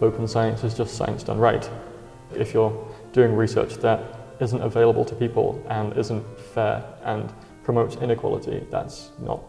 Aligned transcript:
open 0.00 0.26
science 0.28 0.64
is 0.64 0.74
just 0.74 0.96
science 0.96 1.22
done 1.22 1.38
right. 1.38 1.68
If 2.34 2.54
you're 2.54 2.72
doing 3.12 3.34
research 3.34 3.74
that 3.78 4.00
isn't 4.40 4.60
available 4.62 5.04
to 5.04 5.14
people 5.14 5.62
and 5.68 5.96
isn't 5.96 6.24
fair 6.54 6.84
and 7.04 7.32
promotes 7.62 7.96
inequality, 7.96 8.66
that's 8.70 9.10
not 9.18 9.42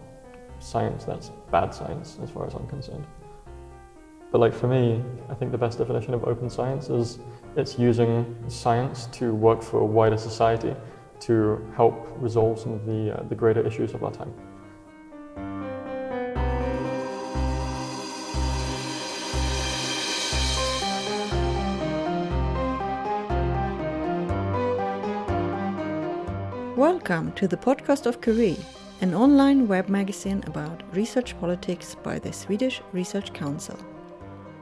science, 0.59 1.05
that's 1.05 1.29
bad 1.51 1.73
science 1.73 2.17
as 2.23 2.29
far 2.29 2.47
as 2.47 2.53
I'm 2.53 2.67
concerned. 2.67 3.05
But 4.31 4.39
like 4.39 4.53
for 4.53 4.67
me, 4.67 5.03
I 5.29 5.33
think 5.33 5.51
the 5.51 5.57
best 5.57 5.77
definition 5.77 6.13
of 6.13 6.23
open 6.25 6.49
science 6.49 6.89
is 6.89 7.19
it's 7.55 7.79
using 7.79 8.35
science 8.47 9.07
to 9.13 9.33
work 9.33 9.61
for 9.61 9.79
a 9.79 9.85
wider 9.85 10.17
society 10.17 10.75
to 11.21 11.65
help 11.75 12.07
resolve 12.17 12.59
some 12.59 12.73
of 12.73 12.85
the, 12.85 13.17
uh, 13.17 13.23
the 13.23 13.35
greater 13.35 13.65
issues 13.65 13.93
of 13.93 14.03
our 14.03 14.11
time. 14.11 14.33
Welcome 26.79 27.33
to 27.33 27.45
the 27.45 27.57
podcast 27.57 28.05
of 28.05 28.21
Curie, 28.21 28.55
an 29.01 29.13
online 29.13 29.67
web 29.67 29.89
magazine 29.89 30.41
about 30.47 30.81
research 30.95 31.37
politics 31.37 31.93
by 31.93 32.19
the 32.19 32.31
Swedish 32.31 32.81
Research 32.93 33.33
Council. 33.33 33.77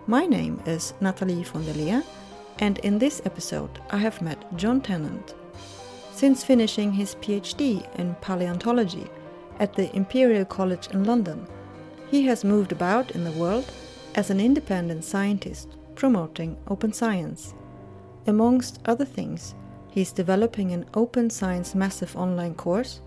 My 0.07 0.25
name 0.25 0.59
is 0.65 0.95
Nathalie 0.99 1.43
von 1.43 1.63
der 1.63 1.73
Leer, 1.73 2.03
and 2.57 2.79
in 2.79 2.97
this 2.97 3.21
episode 3.25 3.69
I 3.91 3.97
have 3.97 4.19
met 4.19 4.43
John 4.57 4.81
Tennant. 4.81 5.35
Since 6.11 6.43
finishing 6.43 6.91
his 6.91 7.13
PhD 7.21 7.87
in 7.99 8.15
paleontology 8.15 9.05
at 9.59 9.75
the 9.75 9.95
Imperial 9.95 10.45
College 10.45 10.87
in 10.87 11.03
London, 11.03 11.45
he 12.09 12.25
has 12.25 12.43
moved 12.43 12.71
about 12.71 13.11
in 13.11 13.25
the 13.25 13.39
world 13.39 13.71
as 14.15 14.31
an 14.31 14.39
independent 14.39 15.03
scientist 15.05 15.77
promoting 15.93 16.57
open 16.67 16.93
science. 16.93 17.53
Amongst 18.25 18.79
other 18.85 19.05
things, 19.05 19.53
he 19.97 20.01
is 20.01 20.11
developing 20.11 20.71
an 20.71 20.85
open 20.93 21.27
science 21.27 21.73
massive 21.73 22.15
online 22.15 22.53
course 22.53 23.01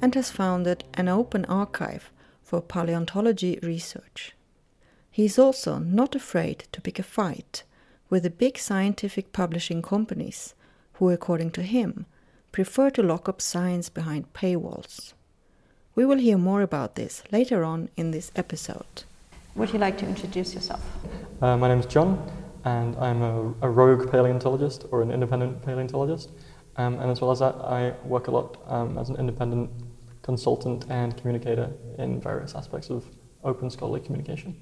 and 0.00 0.12
has 0.16 0.28
founded 0.28 0.82
an 0.94 1.08
open 1.08 1.44
archive 1.44 2.10
for 2.42 2.60
paleontology 2.60 3.60
research. 3.62 4.32
He 5.08 5.24
is 5.24 5.38
also 5.38 5.78
not 5.78 6.16
afraid 6.16 6.64
to 6.72 6.80
pick 6.80 6.98
a 6.98 7.04
fight 7.04 7.62
with 8.10 8.24
the 8.24 8.30
big 8.30 8.58
scientific 8.58 9.32
publishing 9.32 9.82
companies 9.82 10.54
who, 10.94 11.10
according 11.10 11.52
to 11.52 11.62
him, 11.62 12.06
prefer 12.50 12.90
to 12.90 13.04
lock 13.04 13.28
up 13.28 13.40
science 13.40 13.88
behind 13.88 14.32
paywalls. 14.32 15.12
We 15.94 16.04
will 16.04 16.18
hear 16.18 16.38
more 16.38 16.62
about 16.62 16.96
this 16.96 17.22
later 17.30 17.62
on 17.62 17.88
in 17.96 18.10
this 18.10 18.32
episode. 18.34 19.04
Would 19.54 19.72
you 19.72 19.78
like 19.78 19.96
to 19.98 20.06
introduce 20.06 20.54
yourself? 20.54 20.84
Uh, 21.40 21.56
my 21.56 21.68
name 21.68 21.78
is 21.78 21.86
John, 21.86 22.18
and 22.64 22.96
I'm 22.96 23.22
a, 23.22 23.54
a, 23.62 23.70
rogue 23.70 24.10
paleontologist 24.10 24.86
or 24.90 25.02
an 25.02 25.10
independent 25.10 25.62
paleontologist. 25.62 26.30
Um, 26.76 26.98
and 27.00 27.10
as 27.10 27.20
well 27.20 27.30
as 27.30 27.40
that, 27.40 27.56
I 27.56 27.94
work 28.04 28.28
a 28.28 28.30
lot 28.30 28.62
um, 28.66 28.98
as 28.98 29.08
an 29.08 29.16
independent 29.16 29.70
consultant 30.22 30.86
and 30.88 31.16
communicator 31.16 31.70
in 31.98 32.20
various 32.20 32.54
aspects 32.54 32.88
of 32.88 33.04
open 33.44 33.68
scholarly 33.68 34.00
communication. 34.00 34.56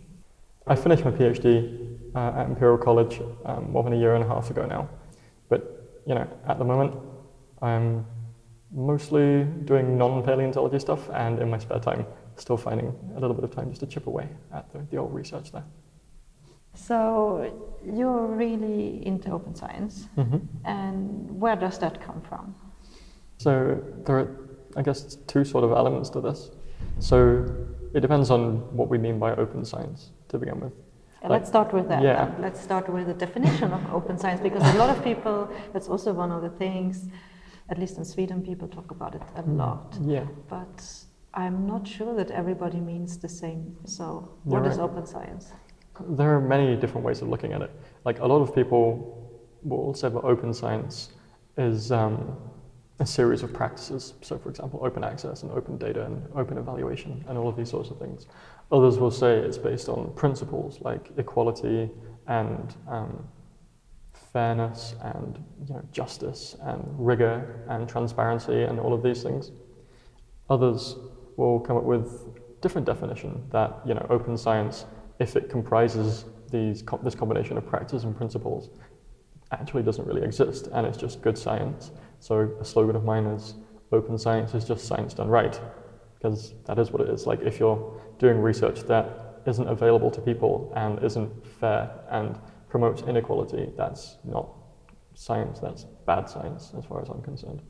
I 0.66 0.74
finished 0.74 1.04
my 1.04 1.10
PhD 1.10 1.98
uh, 2.14 2.40
at 2.40 2.46
Imperial 2.46 2.78
College 2.78 3.20
um, 3.44 3.70
more 3.70 3.84
than 3.84 3.92
a 3.92 3.96
year 3.96 4.14
and 4.14 4.24
a 4.24 4.28
half 4.28 4.50
ago 4.50 4.66
now. 4.66 4.88
But, 5.48 6.02
you 6.06 6.14
know, 6.14 6.26
at 6.46 6.58
the 6.58 6.64
moment, 6.64 6.96
I'm 7.62 8.06
mostly 8.72 9.44
doing 9.64 9.98
non-paleontology 9.98 10.78
stuff 10.78 11.10
and 11.10 11.38
in 11.40 11.50
my 11.50 11.58
spare 11.58 11.80
time 11.80 12.06
still 12.36 12.56
finding 12.56 12.94
a 13.16 13.20
little 13.20 13.34
bit 13.34 13.44
of 13.44 13.50
time 13.50 13.68
just 13.70 13.80
to 13.80 13.86
chip 13.86 14.06
away 14.06 14.28
at 14.52 14.72
the, 14.72 14.78
the 14.90 14.96
old 14.96 15.12
research 15.12 15.52
there. 15.52 15.64
So 16.74 17.52
you're 17.84 18.26
really 18.26 19.04
into 19.06 19.30
open 19.30 19.54
science, 19.54 20.08
mm-hmm. 20.16 20.38
and 20.64 21.40
where 21.40 21.56
does 21.56 21.78
that 21.78 22.00
come 22.00 22.20
from? 22.20 22.54
So 23.38 23.82
there 24.04 24.18
are, 24.18 24.36
I 24.76 24.82
guess, 24.82 25.16
two 25.26 25.44
sort 25.44 25.64
of 25.64 25.72
elements 25.72 26.10
to 26.10 26.20
this. 26.20 26.50
So 26.98 27.46
it 27.94 28.00
depends 28.00 28.30
on 28.30 28.76
what 28.76 28.88
we 28.88 28.98
mean 28.98 29.18
by 29.18 29.34
open 29.34 29.64
science 29.64 30.10
to 30.28 30.38
begin 30.38 30.60
with. 30.60 30.72
Like, 31.22 31.30
let's 31.30 31.48
start 31.48 31.72
with 31.72 31.88
that. 31.88 32.02
Yeah. 32.02 32.32
Let's 32.38 32.60
start 32.60 32.88
with 32.88 33.06
the 33.06 33.14
definition 33.14 33.72
of 33.72 33.92
open 33.92 34.16
science 34.18 34.40
because 34.40 34.62
a 34.74 34.78
lot 34.78 34.90
of 34.96 35.02
people, 35.04 35.48
that's 35.72 35.88
also 35.88 36.12
one 36.12 36.30
of 36.30 36.40
the 36.42 36.48
things, 36.50 37.08
at 37.68 37.78
least 37.78 37.98
in 37.98 38.04
Sweden, 38.04 38.42
people 38.42 38.68
talk 38.68 38.90
about 38.90 39.14
it 39.14 39.22
a 39.36 39.42
mm, 39.42 39.58
lot. 39.58 39.98
Yeah. 40.02 40.24
But 40.48 40.82
I'm 41.34 41.66
not 41.66 41.86
sure 41.86 42.14
that 42.16 42.30
everybody 42.30 42.80
means 42.80 43.18
the 43.18 43.28
same. 43.28 43.76
So, 43.84 44.30
what 44.44 44.66
is 44.66 44.78
open 44.78 45.06
science? 45.06 45.52
There 46.08 46.34
are 46.34 46.40
many 46.40 46.76
different 46.76 47.04
ways 47.06 47.22
of 47.22 47.28
looking 47.28 47.52
at 47.52 47.62
it. 47.62 47.70
Like 48.04 48.20
a 48.20 48.26
lot 48.26 48.40
of 48.42 48.54
people 48.54 49.16
will 49.62 49.94
say 49.94 50.08
that 50.08 50.18
open 50.20 50.52
science 50.54 51.10
is 51.56 51.92
um, 51.92 52.36
a 53.00 53.06
series 53.06 53.42
of 53.42 53.52
practices. 53.52 54.14
So, 54.20 54.38
for 54.38 54.50
example, 54.50 54.80
open 54.82 55.04
access 55.04 55.42
and 55.42 55.50
open 55.52 55.78
data 55.78 56.04
and 56.04 56.26
open 56.34 56.58
evaluation 56.58 57.24
and 57.28 57.36
all 57.38 57.48
of 57.48 57.56
these 57.56 57.70
sorts 57.70 57.90
of 57.90 57.98
things. 57.98 58.26
Others 58.72 58.98
will 58.98 59.10
say 59.10 59.38
it's 59.38 59.58
based 59.58 59.88
on 59.88 60.12
principles 60.14 60.80
like 60.80 61.10
equality 61.16 61.90
and 62.26 62.74
um, 62.88 63.26
fairness 64.32 64.94
and 65.02 65.42
you 65.66 65.74
know, 65.74 65.82
justice 65.92 66.56
and 66.62 66.84
rigor 66.96 67.64
and 67.68 67.88
transparency 67.88 68.62
and 68.62 68.78
all 68.78 68.92
of 68.92 69.02
these 69.02 69.22
things. 69.22 69.50
Others 70.48 70.96
will 71.36 71.60
come 71.60 71.76
up 71.76 71.84
with 71.84 72.60
different 72.60 72.86
definition 72.86 73.42
that 73.50 73.80
you 73.86 73.94
know 73.94 74.06
open 74.10 74.36
science, 74.36 74.84
if 75.20 75.36
it 75.36 75.48
comprises 75.48 76.24
these 76.50 76.82
this 77.02 77.14
combination 77.14 77.56
of 77.56 77.66
practice 77.66 78.02
and 78.02 78.16
principles, 78.16 78.70
actually 79.52 79.82
doesn't 79.82 80.06
really 80.06 80.22
exist 80.22 80.68
and 80.72 80.86
it's 80.86 80.96
just 80.96 81.22
good 81.22 81.36
science. 81.36 81.92
So 82.18 82.50
a 82.60 82.64
slogan 82.64 82.96
of 82.96 83.04
mine 83.04 83.26
is 83.26 83.54
open 83.92 84.18
science 84.18 84.54
is 84.54 84.64
just 84.64 84.86
science 84.86 85.14
done 85.14 85.28
right 85.28 85.60
because 86.14 86.54
that 86.66 86.78
is 86.78 86.90
what 86.90 87.02
it 87.02 87.08
is. 87.08 87.26
Like 87.26 87.40
if 87.42 87.58
you're 87.58 88.00
doing 88.18 88.40
research 88.40 88.80
that 88.82 89.42
isn't 89.46 89.68
available 89.68 90.10
to 90.10 90.20
people 90.20 90.72
and 90.76 91.02
isn't 91.02 91.46
fair 91.46 91.90
and 92.10 92.38
promotes 92.68 93.02
inequality, 93.02 93.72
that's 93.76 94.18
not 94.24 94.48
science, 95.14 95.58
that's 95.60 95.84
bad 96.06 96.28
science 96.28 96.72
as 96.76 96.84
far 96.84 97.02
as 97.02 97.08
I'm 97.08 97.22
concerned. 97.22 97.62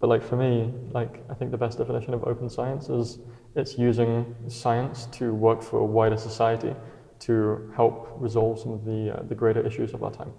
But 0.00 0.08
like 0.08 0.22
for 0.22 0.36
me, 0.36 0.72
like 0.90 1.24
I 1.30 1.34
think 1.34 1.52
the 1.52 1.56
best 1.56 1.78
definition 1.78 2.12
of 2.12 2.24
open 2.24 2.50
science 2.50 2.88
is 2.88 3.18
it's 3.54 3.78
using 3.78 4.34
science 4.48 5.06
to 5.12 5.32
work 5.32 5.62
for 5.62 5.78
a 5.78 5.84
wider 5.84 6.16
society 6.16 6.74
to 7.22 7.70
help 7.76 8.16
resolve 8.18 8.58
some 8.58 8.72
of 8.72 8.84
the, 8.84 9.16
uh, 9.16 9.22
the 9.24 9.34
greater 9.34 9.64
issues 9.66 9.92
of 9.94 10.02
our 10.02 10.10
time. 10.10 10.32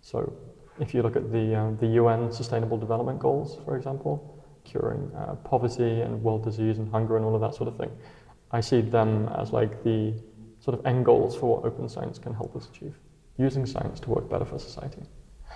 So 0.00 0.32
if 0.80 0.94
you 0.94 1.02
look 1.02 1.16
at 1.16 1.30
the, 1.30 1.54
uh, 1.54 1.70
the 1.78 1.86
UN 2.00 2.32
Sustainable 2.32 2.78
Development 2.78 3.18
Goals, 3.18 3.58
for 3.64 3.76
example, 3.76 4.42
curing 4.64 5.10
uh, 5.16 5.34
poverty 5.44 6.00
and 6.00 6.22
world 6.22 6.44
disease 6.44 6.78
and 6.78 6.90
hunger 6.90 7.16
and 7.16 7.24
all 7.24 7.34
of 7.34 7.40
that 7.40 7.54
sort 7.54 7.68
of 7.68 7.76
thing. 7.76 7.90
I 8.50 8.60
see 8.60 8.80
them 8.80 9.28
as 9.36 9.52
like 9.52 9.82
the 9.82 10.14
sort 10.60 10.78
of 10.78 10.86
end 10.86 11.04
goals 11.04 11.36
for 11.36 11.56
what 11.56 11.64
open 11.64 11.88
science 11.88 12.18
can 12.18 12.34
help 12.34 12.54
us 12.54 12.68
achieve, 12.68 12.94
using 13.38 13.66
science 13.66 13.98
to 14.00 14.10
work 14.10 14.30
better 14.30 14.44
for 14.44 14.58
society. 14.58 15.02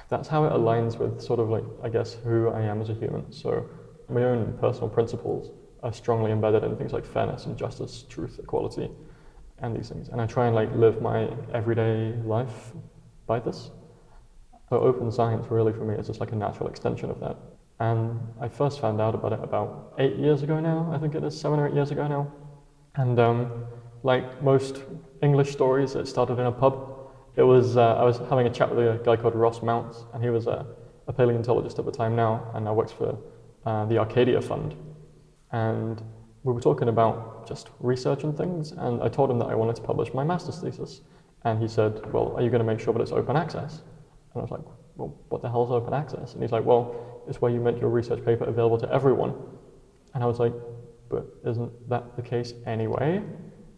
That's 0.08 0.28
how 0.28 0.44
it 0.44 0.52
aligns 0.52 0.98
with 0.98 1.20
sort 1.20 1.40
of 1.40 1.48
like, 1.48 1.64
I 1.82 1.88
guess, 1.88 2.14
who 2.14 2.48
I 2.50 2.62
am 2.62 2.80
as 2.80 2.90
a 2.90 2.94
human. 2.94 3.32
So 3.32 3.66
my 4.08 4.24
own 4.24 4.56
personal 4.60 4.88
principles 4.88 5.50
are 5.82 5.92
strongly 5.92 6.32
embedded 6.32 6.64
in 6.64 6.76
things 6.76 6.92
like 6.92 7.04
fairness 7.04 7.46
and 7.46 7.56
justice, 7.56 8.04
truth, 8.08 8.38
equality, 8.42 8.90
and 9.60 9.76
these 9.76 9.88
things. 9.88 10.08
And 10.08 10.20
I 10.20 10.26
try 10.26 10.46
and 10.46 10.54
like 10.54 10.74
live 10.74 11.00
my 11.00 11.28
everyday 11.52 12.14
life 12.24 12.72
by 13.26 13.40
this. 13.40 13.70
So 14.68 14.78
open 14.78 15.10
science 15.10 15.46
really 15.50 15.72
for 15.72 15.84
me 15.84 15.94
is 15.94 16.06
just 16.06 16.20
like 16.20 16.32
a 16.32 16.36
natural 16.36 16.68
extension 16.68 17.10
of 17.10 17.20
that. 17.20 17.36
And 17.78 18.18
I 18.40 18.48
first 18.48 18.80
found 18.80 19.00
out 19.00 19.14
about 19.14 19.32
it 19.32 19.40
about 19.42 19.94
eight 19.98 20.16
years 20.16 20.42
ago 20.42 20.60
now, 20.60 20.90
I 20.92 20.98
think 20.98 21.14
it 21.14 21.22
is, 21.22 21.38
seven 21.38 21.58
or 21.58 21.68
eight 21.68 21.74
years 21.74 21.90
ago 21.90 22.06
now. 22.08 22.32
And 22.94 23.18
um, 23.18 23.64
like 24.02 24.42
most 24.42 24.82
English 25.22 25.52
stories, 25.52 25.94
it 25.94 26.06
started 26.08 26.38
in 26.38 26.46
a 26.46 26.52
pub. 26.52 27.10
It 27.36 27.42
was, 27.42 27.76
uh, 27.76 27.94
I 27.94 28.04
was 28.04 28.18
having 28.30 28.46
a 28.46 28.50
chat 28.50 28.74
with 28.74 28.78
a 28.78 28.98
guy 29.04 29.16
called 29.16 29.34
Ross 29.34 29.62
Mounce, 29.62 30.04
and 30.14 30.22
he 30.22 30.30
was 30.30 30.46
a, 30.46 30.66
a 31.06 31.12
paleontologist 31.12 31.78
at 31.78 31.84
the 31.84 31.92
time 31.92 32.16
now, 32.16 32.50
and 32.54 32.64
now 32.64 32.72
works 32.72 32.92
for 32.92 33.18
uh, 33.66 33.84
the 33.84 33.98
Arcadia 33.98 34.40
Fund. 34.40 34.74
And 35.52 36.02
we 36.46 36.52
were 36.52 36.60
talking 36.60 36.88
about 36.88 37.46
just 37.46 37.70
research 37.80 38.24
and 38.24 38.36
things, 38.36 38.72
and 38.72 39.02
I 39.02 39.08
told 39.08 39.30
him 39.30 39.38
that 39.40 39.46
I 39.46 39.54
wanted 39.54 39.76
to 39.76 39.82
publish 39.82 40.14
my 40.14 40.24
master's 40.24 40.58
thesis. 40.58 41.02
And 41.44 41.60
he 41.60 41.68
said, 41.68 42.12
Well, 42.12 42.34
are 42.36 42.42
you 42.42 42.50
going 42.50 42.60
to 42.60 42.66
make 42.66 42.80
sure 42.80 42.94
that 42.94 43.02
it's 43.02 43.12
open 43.12 43.36
access? 43.36 43.82
And 44.32 44.36
I 44.36 44.40
was 44.40 44.50
like, 44.50 44.64
Well, 44.96 45.14
what 45.28 45.42
the 45.42 45.50
hell 45.50 45.64
is 45.64 45.70
open 45.70 45.92
access? 45.92 46.34
And 46.34 46.42
he's 46.42 46.52
like, 46.52 46.64
Well, 46.64 46.94
it's 47.28 47.40
where 47.40 47.50
you 47.50 47.60
make 47.60 47.80
your 47.80 47.90
research 47.90 48.24
paper 48.24 48.44
available 48.44 48.78
to 48.78 48.92
everyone. 48.92 49.34
And 50.14 50.22
I 50.22 50.26
was 50.26 50.38
like, 50.38 50.52
but 51.08 51.26
isn't 51.44 51.88
that 51.88 52.16
the 52.16 52.22
case 52.22 52.54
anyway? 52.66 53.22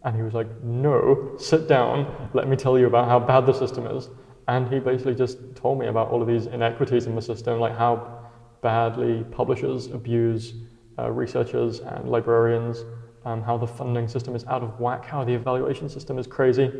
And 0.05 0.17
he 0.17 0.23
was 0.23 0.35
like, 0.35 0.47
no, 0.63 1.35
sit 1.39 1.69
down, 1.69 2.31
let 2.33 2.49
me 2.49 2.57
tell 2.57 2.79
you 2.79 2.87
about 2.87 3.09
how 3.09 3.19
bad 3.19 3.47
the 3.47 3.53
system 3.53 3.87
is. 3.87 4.09
And 4.47 4.73
he 4.73 4.79
basically 4.79 5.15
just 5.15 5.39
told 5.55 5.79
me 5.79 5.89
about 5.89 6.09
all 6.09 6.23
of 6.23 6.29
these 6.29 6.47
inequities 6.47 7.07
in 7.07 7.15
the 7.15 7.23
system, 7.23 7.59
like 7.59 7.77
how 7.77 8.31
badly 8.63 9.25
publishers 9.31 9.87
abuse 9.89 10.55
uh, 10.99 11.11
researchers 11.11 11.81
and 11.81 12.11
librarians, 12.11 12.85
um, 13.25 13.43
how 13.43 13.57
the 13.57 13.67
funding 13.67 14.09
system 14.09 14.35
is 14.35 14.45
out 14.47 14.63
of 14.63 14.79
whack, 14.81 15.05
how 15.05 15.25
the 15.25 15.33
evaluation 15.33 15.89
system 15.89 16.19
is 16.19 16.27
crazy. 16.27 16.73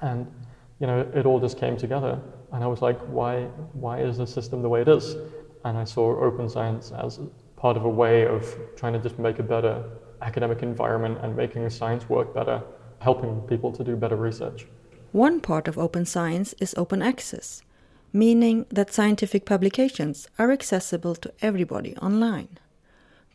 And 0.00 0.26
you 0.80 0.86
know, 0.86 1.08
it 1.14 1.26
all 1.26 1.40
just 1.40 1.58
came 1.58 1.76
together. 1.76 2.20
And 2.52 2.62
I 2.62 2.66
was 2.66 2.82
like, 2.82 2.98
why, 3.06 3.44
why 3.72 4.00
is 4.00 4.18
the 4.18 4.26
system 4.26 4.62
the 4.62 4.68
way 4.68 4.82
it 4.82 4.88
is? 4.88 5.16
And 5.64 5.76
I 5.76 5.84
saw 5.84 6.22
open 6.22 6.48
science 6.48 6.92
as 6.92 7.18
part 7.56 7.76
of 7.76 7.84
a 7.84 7.88
way 7.88 8.26
of 8.26 8.56
trying 8.76 8.92
to 8.92 8.98
just 8.98 9.18
make 9.18 9.38
a 9.38 9.42
better 9.42 9.84
academic 10.22 10.62
environment 10.62 11.18
and 11.22 11.34
making 11.34 11.68
science 11.70 12.08
work 12.08 12.34
better, 12.34 12.62
helping 13.00 13.40
people 13.42 13.72
to 13.72 13.82
do 13.82 13.96
better 13.96 14.16
research. 14.16 14.66
One 15.12 15.40
part 15.40 15.66
of 15.66 15.78
open 15.78 16.04
science 16.04 16.54
is 16.60 16.74
open 16.76 17.00
access, 17.02 17.62
meaning 18.12 18.66
that 18.70 18.92
scientific 18.92 19.46
publications 19.46 20.28
are 20.38 20.52
accessible 20.52 21.14
to 21.16 21.32
everybody 21.40 21.96
online. 21.96 22.58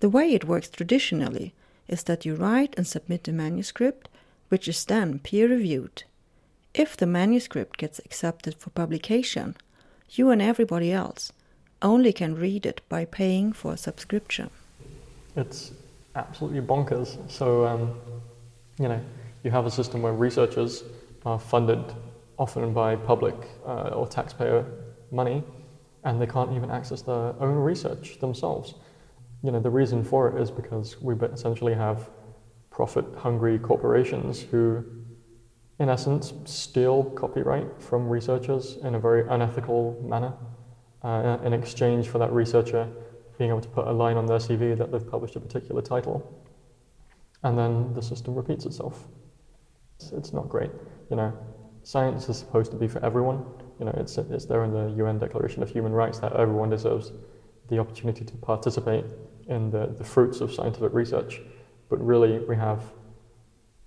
The 0.01 0.09
way 0.09 0.33
it 0.33 0.45
works 0.45 0.68
traditionally 0.68 1.53
is 1.88 2.03
that 2.03 2.25
you 2.25 2.33
write 2.33 2.74
and 2.75 2.88
submit 2.88 3.27
a 3.27 3.31
manuscript, 3.31 4.09
which 4.50 4.68
is 4.68 4.83
then 4.83 5.19
peer 5.19 5.48
reviewed. 5.48 6.03
If 6.74 6.98
the 6.98 7.06
manuscript 7.06 7.77
gets 7.77 8.00
accepted 8.00 8.56
for 8.56 8.71
publication, 8.71 9.56
you 10.09 10.31
and 10.31 10.42
everybody 10.42 10.92
else 10.92 11.31
only 11.83 12.13
can 12.13 12.33
read 12.33 12.65
it 12.65 12.81
by 12.89 13.06
paying 13.06 13.53
for 13.53 13.74
a 13.74 13.77
subscription. 13.77 14.50
It's 15.36 15.71
absolutely 16.15 16.62
bonkers. 16.62 17.18
So, 17.30 17.68
um, 17.68 17.94
you 18.80 18.88
know, 18.88 19.00
you 19.44 19.51
have 19.51 19.68
a 19.68 19.71
system 19.71 20.01
where 20.01 20.13
researchers 20.13 20.83
are 21.27 21.38
funded 21.38 21.94
often 22.39 22.74
by 22.74 22.95
public 22.95 23.36
uh, 23.68 23.89
or 23.89 24.07
taxpayer 24.07 24.65
money, 25.12 25.44
and 26.03 26.19
they 26.19 26.25
can't 26.25 26.53
even 26.53 26.71
access 26.71 27.03
their 27.03 27.36
own 27.39 27.56
research 27.56 28.18
themselves. 28.19 28.74
You 29.44 29.52
know, 29.52 29.60
the 29.60 29.70
reason 29.70 30.04
for 30.04 30.30
it 30.30 30.42
is 30.42 30.52
because 30.52 31.02
we 31.02 31.16
essentially 31.16 31.74
have 31.74 32.10
profit-hungry 32.70 33.60
corporations 33.60 34.42
who, 34.42 34.84
in 35.80 35.90
essence, 35.90 36.34
steal 36.46 37.04
copyright 37.04 37.82
from 37.82 38.08
researchers 38.08 38.78
in 38.84 38.96
a 38.96 39.00
very 39.00 39.28
unethical 39.28 40.00
manner 40.04 40.34
uh, 41.04 41.38
in 41.44 41.54
exchange 41.54 42.08
for 42.08 42.20
that 42.20 42.32
researcher 42.32 42.88
being 43.38 43.50
able 43.50 43.62
to 43.62 43.70
put 43.70 43.88
a 43.88 43.92
line 43.92 44.18
on 44.18 44.28
their 44.28 44.38
CV 44.38 44.78
that 44.78 44.92
they've 44.92 45.10
published 45.10 45.36
a 45.36 45.40
particular 45.40 45.82
title. 45.82 46.46
And 47.44 47.58
then 47.58 47.94
the 47.96 48.02
system 48.02 48.36
repeats 48.36 48.66
itself. 48.66 49.08
It's, 50.00 50.12
it's 50.12 50.34
not 50.34 50.48
great. 50.48 50.70
You 51.10 51.16
know, 51.16 51.34
science 51.82 52.30
is 52.30 52.38
supposed 52.38 52.70
to 52.72 52.78
be 52.78 52.88
for 52.88 53.04
everyone. 53.04 53.44
You 53.80 53.86
know, 53.86 53.94
it's, 53.98 54.20
it's 54.20 54.46
there 54.46 54.64
in 54.64 54.72
the 54.72 54.92
UN 55.04 55.18
Declaration 55.18 55.64
of 55.64 55.70
Human 55.72 55.92
Rights 55.92 56.20
that 56.20 56.34
everyone 56.34 56.70
deserves 56.70 57.12
the 57.70 57.80
opportunity 57.80 58.24
to 58.24 58.38
participate 58.38 59.06
in 59.51 59.69
the, 59.69 59.94
the 59.98 60.03
fruits 60.03 60.42
of 60.42 60.51
scientific 60.51 60.94
research. 60.94 61.42
But 61.89 62.03
really, 62.03 62.39
we 62.39 62.56
have 62.56 62.81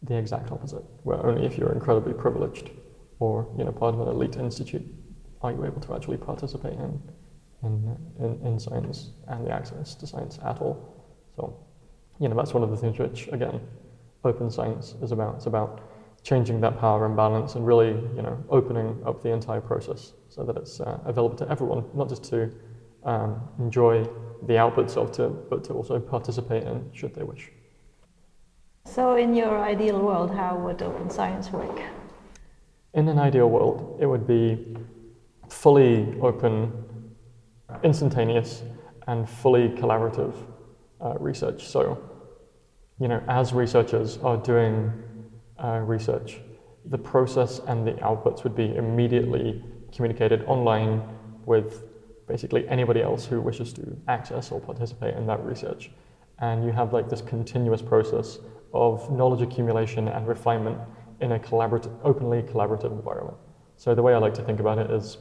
the 0.03 0.17
exact 0.17 0.53
opposite, 0.53 0.85
where 1.03 1.25
only 1.27 1.47
if 1.47 1.59
you're 1.59 1.73
incredibly 1.73 2.13
privileged 2.13 2.71
or 3.19 3.49
you 3.59 3.65
know 3.65 3.73
part 3.73 3.95
of 3.95 4.01
an 4.01 4.09
elite 4.09 4.37
institute 4.37 4.85
are 5.45 5.53
you 5.53 5.65
able 5.65 5.81
to 5.81 5.95
actually 5.95 6.17
participate 6.17 6.73
in, 6.73 7.01
in, 7.63 7.97
in, 8.19 8.47
in 8.47 8.59
science 8.59 9.11
and 9.29 9.47
the 9.47 9.51
access 9.51 9.95
to 9.95 10.07
science 10.07 10.39
at 10.45 10.59
all. 10.61 10.77
So, 11.37 11.57
you 12.19 12.29
know, 12.29 12.37
that's 12.37 12.55
one 12.55 12.63
of 12.63 12.71
the 12.71 12.77
things 12.77 12.99
which, 12.99 13.29
again, 13.29 13.61
open 14.25 14.51
science 14.51 14.95
is 15.03 15.13
about. 15.13 15.37
It's 15.37 15.47
about 15.47 15.83
changing 16.23 16.63
that 16.63 16.79
power 16.79 17.05
imbalance 17.05 17.55
and 17.57 17.67
really, 17.67 17.91
you 18.17 18.23
know, 18.23 18.43
opening 18.49 19.03
up 19.05 19.23
the 19.23 19.29
entire 19.29 19.61
process 19.61 20.15
so 20.31 20.43
that 20.45 20.57
it's 20.57 20.81
uh, 20.81 20.99
available 21.05 21.37
to 21.37 21.51
everyone, 21.51 21.85
not 21.93 22.09
just 22.09 22.25
to 22.25 22.51
um, 23.05 23.41
enjoy 23.59 24.05
the 24.47 24.55
outputs 24.55 24.97
of 24.97 25.19
it, 25.19 25.51
but 25.51 25.65
to 25.65 25.73
also 25.73 25.99
participate 25.99 26.65
in 26.65 26.91
should 26.93 27.15
they 27.15 27.23
wish. 27.23 27.51
So, 28.85 29.17
in 29.17 29.35
your 29.35 29.59
ideal 29.59 29.99
world, 30.01 30.31
how 30.31 30.57
would 30.57 30.83
open 30.83 31.09
science 31.11 31.51
work? 31.51 31.81
In 32.93 33.09
an 33.09 33.19
ideal 33.19 33.49
world, 33.49 33.99
it 34.01 34.07
would 34.07 34.27
be 34.27 34.77
fully 35.49 36.19
open, 36.21 36.73
instantaneous, 37.83 38.63
and 39.07 39.29
fully 39.29 39.69
collaborative 39.71 40.35
uh, 41.01 41.15
research. 41.19 41.67
So, 41.67 41.99
you 43.01 43.09
know, 43.09 43.23
as 43.27 43.53
researchers 43.53 44.19
are 44.19 44.37
doing 44.37 44.93
uh, 45.63 45.81
research, 45.85 46.41
the 46.85 46.99
process 46.99 47.61
and 47.67 47.87
the 47.87 47.93
outputs 47.93 48.45
would 48.45 48.55
be 48.55 48.77
immediately 48.77 49.65
communicated 49.93 50.45
online 50.45 51.03
with 51.47 51.83
basically 52.27 52.67
anybody 52.69 53.03
else 53.03 53.25
who 53.25 53.41
wishes 53.41 53.73
to 53.75 53.97
access 54.09 54.51
or 54.51 54.61
participate 54.61 55.15
in 55.15 55.27
that 55.27 55.45
research. 55.45 55.91
And 56.41 56.65
you 56.65 56.73
have 56.73 56.93
like 56.93 57.09
this 57.09 57.21
continuous 57.21 57.83
process 57.83 58.39
of 58.73 59.11
knowledge 59.11 59.43
accumulation 59.43 60.09
and 60.09 60.27
refinement 60.27 60.79
in 61.21 61.33
a 61.33 61.39
collaborative, 61.39 61.95
openly 62.03 62.43
collaborative 62.43 62.93
environment. 62.93 63.37
So 63.77 63.95
the 63.95 64.03
way 64.03 64.15
I 64.15 64.19
like 64.19 64.35
to 64.35 64.43
think 64.43 64.61
about 64.61 64.79
it 64.79 64.91
is 64.91 65.19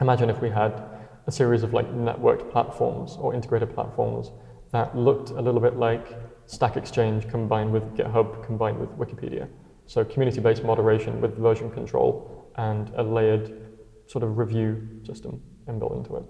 Imagine 0.00 0.30
if 0.30 0.40
we 0.40 0.48
had 0.48 0.82
a 1.26 1.32
series 1.32 1.62
of 1.62 1.74
like 1.74 1.86
networked 1.92 2.50
platforms 2.50 3.18
or 3.20 3.34
integrated 3.34 3.74
platforms 3.74 4.32
that 4.72 4.96
looked 4.96 5.28
a 5.28 5.42
little 5.42 5.60
bit 5.60 5.76
like 5.76 6.18
Stack 6.46 6.78
Exchange 6.78 7.28
combined 7.28 7.70
with 7.70 7.82
GitHub 7.94 8.42
combined 8.42 8.78
with 8.78 8.88
Wikipedia. 8.96 9.46
So 9.86 10.02
community-based 10.02 10.64
moderation 10.64 11.20
with 11.20 11.36
version 11.36 11.70
control 11.70 12.50
and 12.56 12.90
a 12.96 13.02
layered 13.02 13.76
sort 14.06 14.24
of 14.24 14.38
review 14.38 14.88
system 15.04 15.42
inbuilt 15.70 15.96
into 15.96 16.16
it. 16.16 16.24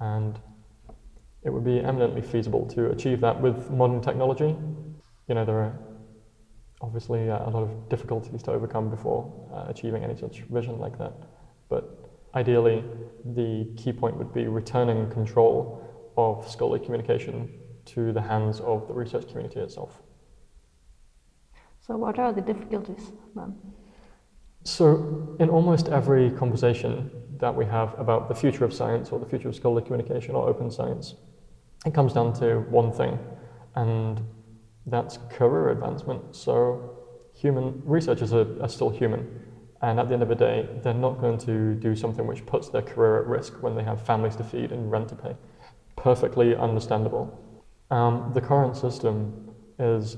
And 0.00 0.38
it 1.42 1.50
would 1.50 1.64
be 1.64 1.80
eminently 1.80 2.22
feasible 2.22 2.66
to 2.66 2.90
achieve 2.90 3.20
that 3.20 3.40
with 3.40 3.70
modern 3.70 4.00
technology. 4.00 4.56
You 5.28 5.34
know, 5.34 5.44
there 5.44 5.58
are 5.58 5.78
obviously 6.80 7.30
uh, 7.30 7.48
a 7.48 7.50
lot 7.50 7.62
of 7.62 7.88
difficulties 7.88 8.42
to 8.42 8.52
overcome 8.52 8.90
before 8.90 9.48
uh, 9.54 9.64
achieving 9.68 10.02
any 10.04 10.16
such 10.16 10.42
vision 10.50 10.78
like 10.78 10.98
that. 10.98 11.12
But 11.68 11.84
ideally, 12.34 12.84
the 13.24 13.66
key 13.76 13.92
point 13.92 14.16
would 14.16 14.32
be 14.32 14.46
returning 14.46 15.08
control 15.08 15.80
of 16.16 16.48
scholarly 16.48 16.80
communication 16.80 17.48
to 17.86 18.12
the 18.12 18.20
hands 18.20 18.60
of 18.60 18.88
the 18.88 18.94
research 18.94 19.28
community 19.28 19.60
itself. 19.60 20.02
So, 21.80 21.96
what 21.96 22.18
are 22.18 22.32
the 22.32 22.40
difficulties 22.40 23.12
then? 23.34 23.54
So, 24.66 25.36
in 25.38 25.48
almost 25.48 25.88
every 25.88 26.30
conversation 26.32 27.10
that 27.38 27.54
we 27.54 27.64
have 27.66 27.96
about 28.00 28.28
the 28.28 28.34
future 28.34 28.64
of 28.64 28.74
science 28.74 29.10
or 29.10 29.20
the 29.20 29.26
future 29.26 29.48
of 29.48 29.54
scholarly 29.54 29.82
communication 29.82 30.34
or 30.34 30.48
open 30.48 30.70
science, 30.72 31.14
it 31.84 31.94
comes 31.94 32.12
down 32.12 32.32
to 32.40 32.60
one 32.68 32.90
thing, 32.90 33.16
and 33.76 34.20
that's 34.86 35.18
career 35.30 35.70
advancement. 35.70 36.34
So, 36.34 36.98
human 37.32 37.80
researchers 37.84 38.32
are, 38.32 38.60
are 38.60 38.68
still 38.68 38.90
human 38.90 39.46
and 39.82 40.00
at 40.00 40.08
the 40.08 40.14
end 40.14 40.22
of 40.22 40.28
the 40.28 40.34
day, 40.34 40.68
they're 40.82 40.94
not 40.94 41.20
going 41.20 41.38
to 41.38 41.74
do 41.74 41.94
something 41.94 42.26
which 42.26 42.46
puts 42.46 42.68
their 42.68 42.82
career 42.82 43.20
at 43.20 43.26
risk 43.26 43.62
when 43.62 43.74
they 43.76 43.84
have 43.84 44.00
families 44.00 44.36
to 44.36 44.44
feed 44.44 44.72
and 44.72 44.90
rent 44.90 45.08
to 45.10 45.14
pay. 45.14 45.36
Perfectly 45.96 46.56
understandable. 46.56 47.38
Um, 47.90 48.32
the 48.34 48.40
current 48.40 48.76
system 48.76 49.54
is 49.78 50.16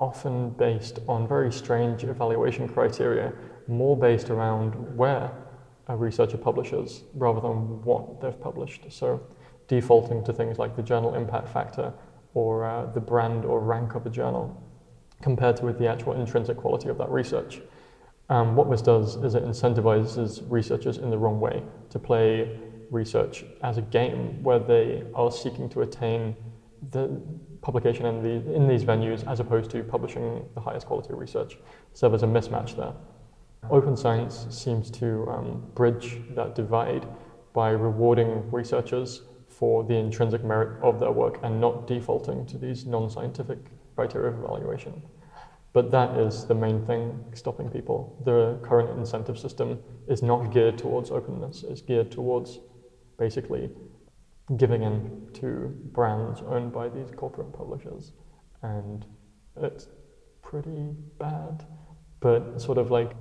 often 0.00 0.50
based 0.50 0.98
on 1.06 1.28
very 1.28 1.52
strange 1.52 2.04
evaluation 2.04 2.68
criteria, 2.68 3.32
more 3.70 3.96
based 3.96 4.30
around 4.30 4.72
where 4.96 5.30
a 5.88 5.96
researcher 5.96 6.38
publishes 6.38 7.02
rather 7.14 7.40
than 7.40 7.82
what 7.82 8.20
they've 8.20 8.40
published. 8.40 8.86
So, 8.90 9.20
defaulting 9.68 10.24
to 10.24 10.32
things 10.32 10.58
like 10.58 10.76
the 10.76 10.82
journal 10.82 11.14
impact 11.14 11.48
factor 11.48 11.92
or 12.34 12.64
uh, 12.64 12.86
the 12.86 13.00
brand 13.00 13.44
or 13.44 13.60
rank 13.60 13.94
of 13.94 14.06
a 14.06 14.10
journal 14.10 14.44
compared 15.22 15.56
to 15.56 15.64
with 15.64 15.78
the 15.78 15.86
actual 15.86 16.14
intrinsic 16.14 16.56
quality 16.56 16.88
of 16.88 16.98
that 16.98 17.10
research. 17.10 17.60
Um, 18.28 18.54
what 18.54 18.70
this 18.70 18.80
does 18.82 19.16
is 19.16 19.34
it 19.34 19.44
incentivizes 19.44 20.44
researchers 20.48 20.98
in 20.98 21.10
the 21.10 21.18
wrong 21.18 21.40
way 21.40 21.62
to 21.90 21.98
play 21.98 22.60
research 22.90 23.44
as 23.62 23.76
a 23.76 23.82
game 23.82 24.42
where 24.42 24.58
they 24.58 25.04
are 25.14 25.30
seeking 25.30 25.68
to 25.70 25.82
attain 25.82 26.36
the 26.90 27.20
publication 27.60 28.06
in, 28.06 28.22
the, 28.22 28.54
in 28.54 28.66
these 28.68 28.84
venues 28.84 29.26
as 29.26 29.40
opposed 29.40 29.70
to 29.70 29.82
publishing 29.82 30.44
the 30.54 30.60
highest 30.60 30.86
quality 30.86 31.12
research. 31.12 31.58
So 31.92 32.08
there's 32.08 32.22
a 32.22 32.26
mismatch 32.26 32.76
there. 32.76 32.94
Open 33.68 33.96
science 33.96 34.46
seems 34.50 34.90
to 34.90 35.28
um, 35.28 35.70
bridge 35.74 36.18
that 36.34 36.54
divide 36.54 37.06
by 37.52 37.70
rewarding 37.70 38.50
researchers 38.50 39.22
for 39.48 39.84
the 39.84 39.94
intrinsic 39.94 40.42
merit 40.42 40.80
of 40.82 40.98
their 40.98 41.10
work 41.12 41.38
and 41.42 41.60
not 41.60 41.86
defaulting 41.86 42.46
to 42.46 42.56
these 42.56 42.86
non 42.86 43.10
scientific 43.10 43.58
criteria 43.94 44.28
of 44.28 44.38
evaluation. 44.38 45.02
But 45.72 45.90
that 45.90 46.18
is 46.18 46.46
the 46.46 46.54
main 46.54 46.84
thing 46.86 47.24
stopping 47.34 47.68
people. 47.68 48.20
The 48.24 48.58
current 48.66 48.98
incentive 48.98 49.38
system 49.38 49.78
is 50.08 50.22
not 50.22 50.52
geared 50.52 50.78
towards 50.78 51.10
openness, 51.10 51.64
it's 51.68 51.82
geared 51.82 52.10
towards 52.10 52.58
basically 53.18 53.70
giving 54.56 54.82
in 54.82 55.28
to 55.34 55.72
brands 55.92 56.40
owned 56.40 56.72
by 56.72 56.88
these 56.88 57.10
corporate 57.14 57.52
publishers. 57.52 58.12
And 58.62 59.04
it's 59.56 59.86
pretty 60.42 60.94
bad, 61.18 61.64
but 62.20 62.60
sort 62.60 62.78
of 62.78 62.90
like 62.90 63.12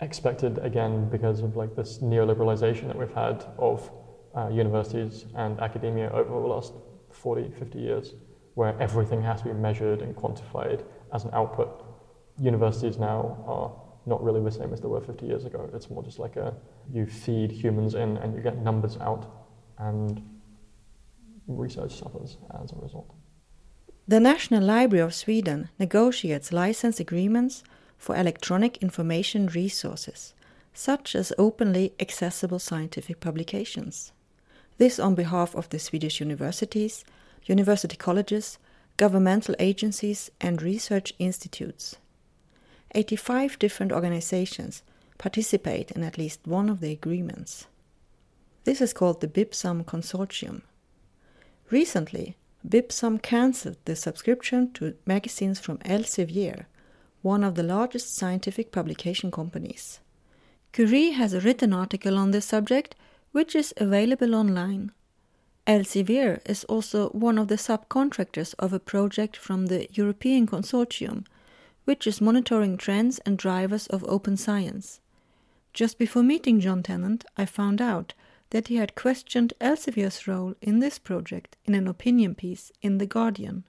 expected 0.00 0.58
again 0.58 1.08
because 1.10 1.40
of 1.40 1.56
like 1.56 1.76
this 1.76 1.98
neoliberalization 1.98 2.86
that 2.86 2.98
we've 2.98 3.12
had 3.12 3.44
of 3.58 3.90
uh, 4.36 4.48
universities 4.48 5.26
and 5.36 5.60
academia 5.60 6.10
over 6.12 6.30
the 6.30 6.46
last 6.46 6.72
40, 7.12 7.50
50 7.58 7.78
years, 7.78 8.14
where 8.54 8.80
everything 8.80 9.22
has 9.22 9.42
to 9.42 9.48
be 9.48 9.54
measured 9.54 10.02
and 10.02 10.14
quantified 10.14 10.84
as 11.12 11.24
an 11.24 11.30
output 11.32 11.84
universities 12.38 12.98
now 12.98 13.44
are 13.46 13.72
not 14.06 14.22
really 14.22 14.42
the 14.42 14.50
same 14.50 14.72
as 14.72 14.80
they 14.80 14.88
were 14.88 15.00
50 15.00 15.26
years 15.26 15.44
ago. 15.44 15.68
It's 15.74 15.90
more 15.90 16.02
just 16.02 16.18
like 16.18 16.36
a 16.36 16.54
you 16.90 17.06
feed 17.06 17.50
humans 17.52 17.94
in 17.94 18.16
and 18.18 18.34
you 18.34 18.40
get 18.40 18.58
numbers 18.58 18.96
out, 18.98 19.26
and 19.78 20.22
research 21.46 21.96
suffers 21.96 22.38
as 22.62 22.72
a 22.72 22.76
result. 22.76 23.12
The 24.08 24.20
National 24.20 24.62
Library 24.62 25.02
of 25.02 25.14
Sweden 25.14 25.68
negotiates 25.78 26.52
license 26.52 26.98
agreements 26.98 27.62
for 28.00 28.16
electronic 28.16 28.78
information 28.78 29.46
resources, 29.48 30.32
such 30.72 31.14
as 31.14 31.34
openly 31.36 31.92
accessible 32.00 32.58
scientific 32.58 33.20
publications. 33.20 34.10
This 34.78 34.98
on 34.98 35.14
behalf 35.14 35.54
of 35.54 35.68
the 35.68 35.78
Swedish 35.78 36.18
universities, 36.18 37.04
university 37.44 37.96
colleges, 37.96 38.58
governmental 38.96 39.54
agencies, 39.58 40.30
and 40.40 40.62
research 40.62 41.12
institutes. 41.18 41.96
85 42.94 43.58
different 43.58 43.92
organizations 43.92 44.82
participate 45.18 45.90
in 45.90 46.02
at 46.02 46.16
least 46.16 46.40
one 46.46 46.70
of 46.70 46.80
the 46.80 46.92
agreements. 46.92 47.66
This 48.64 48.80
is 48.80 48.94
called 48.94 49.20
the 49.20 49.28
Bibsam 49.28 49.84
Consortium. 49.84 50.62
Recently, 51.70 52.36
Bibsam 52.66 53.20
cancelled 53.20 53.76
the 53.84 53.94
subscription 53.94 54.72
to 54.72 54.94
magazines 55.04 55.60
from 55.60 55.78
Elsevier, 55.78 56.64
one 57.22 57.44
of 57.44 57.54
the 57.54 57.62
largest 57.62 58.14
scientific 58.14 58.72
publication 58.72 59.30
companies. 59.30 60.00
Curie 60.72 61.10
has 61.10 61.32
a 61.32 61.40
written 61.40 61.72
article 61.72 62.16
on 62.16 62.30
this 62.30 62.46
subject, 62.46 62.94
which 63.32 63.54
is 63.54 63.74
available 63.76 64.34
online. 64.34 64.92
Elsevier 65.66 66.40
is 66.46 66.64
also 66.64 67.10
one 67.10 67.38
of 67.38 67.48
the 67.48 67.56
subcontractors 67.56 68.54
of 68.58 68.72
a 68.72 68.80
project 68.80 69.36
from 69.36 69.66
the 69.66 69.88
European 69.92 70.46
Consortium, 70.46 71.26
which 71.84 72.06
is 72.06 72.20
monitoring 72.20 72.76
trends 72.76 73.18
and 73.20 73.36
drivers 73.36 73.86
of 73.88 74.04
open 74.04 74.36
science. 74.36 75.00
Just 75.72 75.98
before 75.98 76.22
meeting 76.22 76.60
John 76.60 76.82
Tennant, 76.82 77.24
I 77.36 77.44
found 77.44 77.80
out 77.80 78.14
that 78.50 78.68
he 78.68 78.76
had 78.76 78.94
questioned 78.94 79.52
Elsevier's 79.60 80.26
role 80.26 80.54
in 80.60 80.80
this 80.80 80.98
project 80.98 81.56
in 81.64 81.74
an 81.74 81.86
opinion 81.86 82.34
piece 82.34 82.72
in 82.82 82.98
The 82.98 83.06
Guardian. 83.06 83.64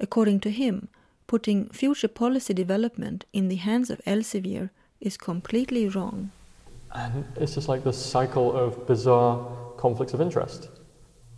According 0.00 0.40
to 0.40 0.50
him, 0.50 0.88
putting 1.28 1.68
future 1.68 2.08
policy 2.08 2.52
development 2.52 3.24
in 3.32 3.48
the 3.48 3.56
hands 3.56 3.90
of 3.90 4.00
Elsevier 4.04 4.70
is 5.00 5.16
completely 5.16 5.88
wrong. 5.88 6.32
And 6.92 7.24
it's 7.36 7.54
just 7.54 7.68
like 7.68 7.84
this 7.84 8.02
cycle 8.04 8.56
of 8.56 8.86
bizarre 8.88 9.46
conflicts 9.76 10.14
of 10.14 10.20
interest. 10.20 10.70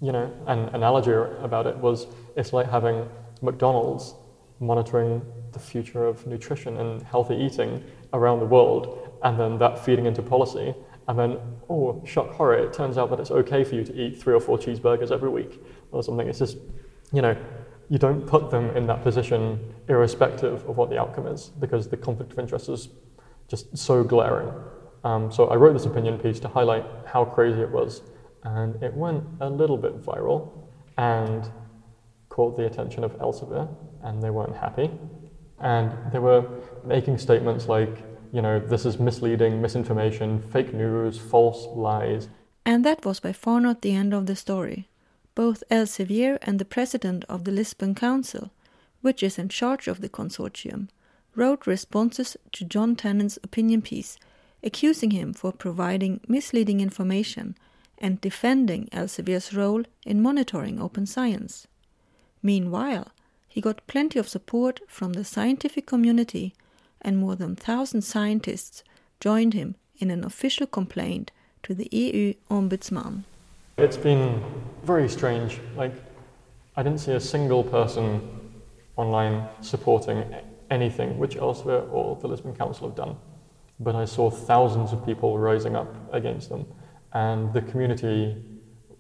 You 0.01 0.13
know, 0.13 0.33
an 0.47 0.61
analogy 0.73 1.13
about 1.43 1.67
it 1.67 1.77
was 1.77 2.07
it's 2.37 2.55
like 2.55 2.71
having 2.71 3.07
McDonald's 3.43 4.15
monitoring 4.61 5.21
the 5.53 5.59
future 5.59 6.07
of 6.07 6.27
nutrition 6.27 6.77
and 6.79 7.03
healthy 7.03 7.35
eating 7.35 7.83
around 8.13 8.39
the 8.39 8.47
world, 8.47 9.19
and 9.25 9.39
then 9.39 9.59
that 9.59 9.85
feeding 9.85 10.07
into 10.07 10.23
policy, 10.23 10.75
and 11.09 11.19
then, 11.19 11.39
oh, 11.69 12.01
shock 12.07 12.31
horror, 12.31 12.55
it 12.55 12.73
turns 12.73 12.97
out 12.97 13.11
that 13.11 13.19
it's 13.19 13.31
okay 13.33 13.65
for 13.65 13.75
you 13.75 13.85
to 13.85 13.95
eat 13.95 14.21
three 14.23 14.35
or 14.35 14.41
four 14.41 14.57
cheeseburgers 14.59 15.11
every 15.11 15.29
week 15.29 15.61
or 15.91 16.03
something. 16.03 16.29
It's 16.29 16.39
just, 16.39 16.57
you 17.13 17.21
know, 17.21 17.37
you 17.91 17.99
don't 17.99 18.25
put 18.25 18.51
them 18.51 18.75
in 18.77 18.87
that 18.87 19.03
position 19.03 19.59
irrespective 19.89 20.65
of 20.69 20.77
what 20.77 20.89
the 20.91 20.99
outcome 20.99 21.27
is 21.27 21.51
because 21.59 21.89
the 21.89 21.97
conflict 21.97 22.33
of 22.33 22.39
interest 22.39 22.69
is 22.69 22.89
just 23.49 23.77
so 23.77 24.05
glaring. 24.05 24.51
Um, 25.03 25.33
so 25.33 25.49
I 25.49 25.57
wrote 25.57 25.73
this 25.73 25.87
opinion 25.87 26.17
piece 26.19 26.39
to 26.41 26.49
highlight 26.49 26.85
how 27.05 27.25
crazy 27.25 27.61
it 27.61 27.71
was, 27.71 28.03
and 28.45 28.81
it 28.81 28.95
went 28.95 29.25
a 29.41 29.51
little 29.51 29.77
bit 29.77 30.01
viral 30.01 30.53
and 30.99 31.51
caught 32.29 32.57
the 32.57 32.67
attention 32.67 33.03
of 33.03 33.13
Elsevier, 33.19 33.69
and 34.05 34.23
they 34.23 34.31
weren't 34.31 34.57
happy. 34.57 34.89
And 35.59 35.93
they 36.13 36.21
were 36.21 36.47
making 36.85 37.19
statements 37.19 37.67
like, 37.67 38.05
you 38.33 38.41
know, 38.41 38.61
this 38.61 38.87
is 38.87 39.01
misleading, 39.01 39.61
misinformation, 39.61 40.41
fake 40.41 40.73
news, 40.73 41.19
false 41.19 41.67
lies. 41.75 42.29
And 42.65 42.85
that 42.85 43.05
was 43.05 43.19
by 43.19 43.33
far 43.33 43.61
not 43.61 43.83
the 43.83 43.95
end 43.95 44.15
of 44.15 44.27
the 44.27 44.37
story. 44.37 44.90
Both 45.35 45.63
Elsevier 45.71 46.39
and 46.43 46.59
the 46.59 46.65
president 46.65 47.25
of 47.29 47.45
the 47.45 47.53
Lisbon 47.53 47.95
Council, 47.95 48.51
which 49.01 49.23
is 49.23 49.39
in 49.39 49.49
charge 49.49 49.89
of 49.89 50.01
the 50.01 50.09
consortium, 50.09 50.89
wrote 51.35 51.67
responses 51.67 52.37
to 52.53 52.65
John 52.65 52.97
Tennant's 52.97 53.39
opinion 53.43 53.83
piece, 53.83 54.19
accusing 54.63 55.13
him 55.13 55.33
for 55.33 55.53
providing 55.53 56.21
misleading 56.27 56.81
information 56.81 57.57
and 57.99 58.21
defending 58.21 58.89
Elsevier's 58.93 59.55
role 59.55 59.85
in 60.05 60.21
monitoring 60.21 60.81
open 60.81 61.07
science. 61.07 61.67
Meanwhile, 62.43 63.09
he 63.49 63.61
got 63.61 63.87
plenty 63.87 64.19
of 64.19 64.29
support 64.29 64.81
from 64.89 65.13
the 65.13 65.25
scientific 65.25 65.87
community, 65.87 66.55
and 67.01 67.19
more 67.19 67.37
than 67.37 67.51
1,000 67.51 68.03
scientists 68.03 68.83
joined 69.21 69.55
him 69.55 69.77
in 69.99 70.11
an 70.11 70.25
official 70.25 70.67
complaint 70.67 71.31
to 71.63 71.75
the 71.75 71.89
EU 71.93 72.35
Ombudsman. 72.51 73.25
It's 73.81 73.97
been 73.97 74.45
very 74.85 75.09
strange. 75.09 75.59
Like, 75.75 75.95
I 76.77 76.83
didn't 76.83 77.01
see 77.01 77.13
a 77.13 77.21
single 77.21 77.65
person 77.65 78.61
online 78.97 79.49
supporting 79.63 80.25
anything 80.71 81.19
which 81.19 81.37
Elsevier 81.37 81.91
or 81.91 82.17
the 82.17 82.29
Lisbon 82.29 82.55
Council 82.55 82.89
have 82.89 82.97
done. 82.97 83.17
But 83.79 83.95
I 83.95 84.05
saw 84.05 84.31
thousands 84.31 84.93
of 84.93 85.05
people 85.07 85.39
rising 85.39 85.77
up 85.77 85.95
against 86.13 86.51
them. 86.51 86.67
And 87.15 87.53
the 87.55 87.63
community 87.63 88.45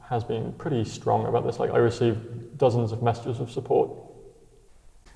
has 0.09 0.25
been 0.25 0.55
pretty 0.55 0.85
strong 0.85 1.27
about 1.27 1.45
this. 1.45 1.59
Like, 1.59 1.71
I 1.71 1.77
received 1.77 2.57
dozens 2.57 2.91
of 2.91 3.03
messages 3.03 3.39
of 3.39 3.51
support 3.51 3.91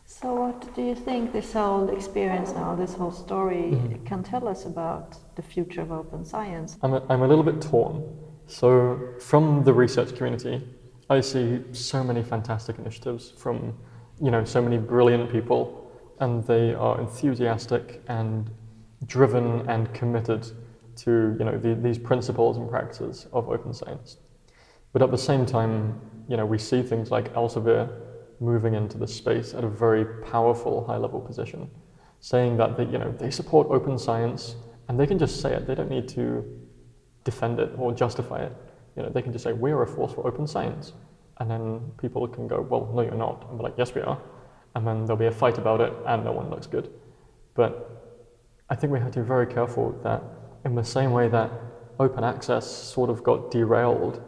so, 0.07 0.35
what 0.35 0.75
do 0.75 0.83
you 0.83 0.95
think 0.95 1.33
this 1.33 1.55
whole 1.55 1.89
experience 1.89 2.53
now, 2.53 2.75
this 2.75 2.95
whole 2.95 3.11
story, 3.11 3.73
mm-hmm. 3.73 4.05
can 4.05 4.23
tell 4.23 4.47
us 4.47 4.67
about 4.67 5.17
the 5.35 5.43
future 5.43 5.81
of 5.81 5.91
open 5.91 6.25
science? 6.25 6.77
I'm 6.83 6.93
a, 6.93 7.03
I'm 7.09 7.23
a 7.23 7.27
little 7.27 7.43
bit 7.43 7.63
torn. 7.63 8.03
So, 8.47 9.15
from 9.21 9.65
the 9.65 9.73
research 9.73 10.15
community, 10.15 10.63
I 11.09 11.21
see 11.21 11.63
so 11.73 12.05
many 12.05 12.23
fantastic 12.23 12.79
initiatives 12.79 13.31
from, 13.31 13.77
you 14.21 14.31
know, 14.31 14.45
so 14.45 14.61
many 14.61 14.79
brilliant 14.79 15.31
people, 15.31 15.91
and 16.21 16.45
they 16.47 16.75
are 16.75 17.01
enthusiastic 17.01 18.03
and 18.09 18.51
driven 19.07 19.69
and 19.69 19.93
committed 19.95 20.47
to, 20.97 21.37
you 21.39 21.45
know, 21.45 21.59
the, 21.59 21.75
these 21.75 21.99
principles 21.99 22.57
and 22.57 22.69
practices 22.69 23.27
of 23.33 23.49
open 23.49 23.73
science. 23.73 24.19
But 24.93 25.03
at 25.03 25.11
the 25.11 25.19
same 25.19 25.45
time, 25.45 26.01
you 26.29 26.37
know, 26.37 26.47
we 26.47 26.59
see 26.59 26.83
things 26.83 27.11
like 27.11 27.35
Elsevier 27.35 27.89
moving 28.41 28.75
into 28.75 28.99
the 28.99 29.07
space 29.07 29.55
at 29.55 29.65
a 29.65 29.69
very 29.69 30.05
powerful 30.23 30.85
high 30.87 30.97
level 30.97 31.21
position, 31.21 31.71
saying 32.21 32.57
that 32.59 32.77
they, 32.77 32.85
you 32.85 32.99
know, 32.99 33.13
they 33.19 33.31
support 33.31 33.69
open 33.71 33.99
science 33.99 34.57
and 34.89 34.99
they 34.99 35.07
can 35.07 35.19
just 35.19 35.41
say 35.41 35.53
it. 35.55 35.67
They 35.67 35.75
don't 35.75 35.91
need 35.91 36.09
to 36.11 36.45
defend 37.25 37.59
it 37.59 37.73
or 37.77 37.93
justify 37.93 38.43
it. 38.45 38.53
You 38.97 39.03
know, 39.03 39.09
they 39.09 39.23
can 39.23 39.33
just 39.33 39.45
say, 39.45 39.53
we're 39.53 39.83
a 39.83 39.87
force 39.87 40.13
for 40.13 40.27
open 40.27 40.47
science. 40.47 40.93
And 41.39 41.51
then 41.51 41.81
people 42.01 42.27
can 42.29 42.47
go, 42.47 42.61
well, 42.61 42.91
no, 42.95 43.03
you're 43.03 43.15
not. 43.15 43.47
And 43.49 43.59
be 43.59 43.65
like, 43.65 43.75
yes, 43.77 43.95
we 43.95 44.03
are. 44.03 44.21
And 44.77 44.87
then 44.87 45.05
there'll 45.05 45.17
be 45.17 45.27
a 45.27 45.33
fight 45.33 45.59
about 45.59 45.81
it 45.81 45.93
and 46.07 46.25
no 46.25 46.33
one 46.33 46.51
looks 46.51 46.67
good. 46.67 46.91
But 47.55 47.91
I 48.71 48.75
think 48.77 48.93
we 48.93 49.01
have 49.01 49.13
to 49.13 49.21
be 49.21 49.27
very 49.27 49.47
careful 49.47 49.99
that 50.03 50.23
in 50.65 50.75
the 50.75 50.85
same 50.85 51.13
way 51.13 51.29
that 51.29 51.51
open 51.99 52.25
access 52.25 52.67
sort 52.67 53.11
of 53.11 53.23
got 53.23 53.51
derailed 53.51 54.23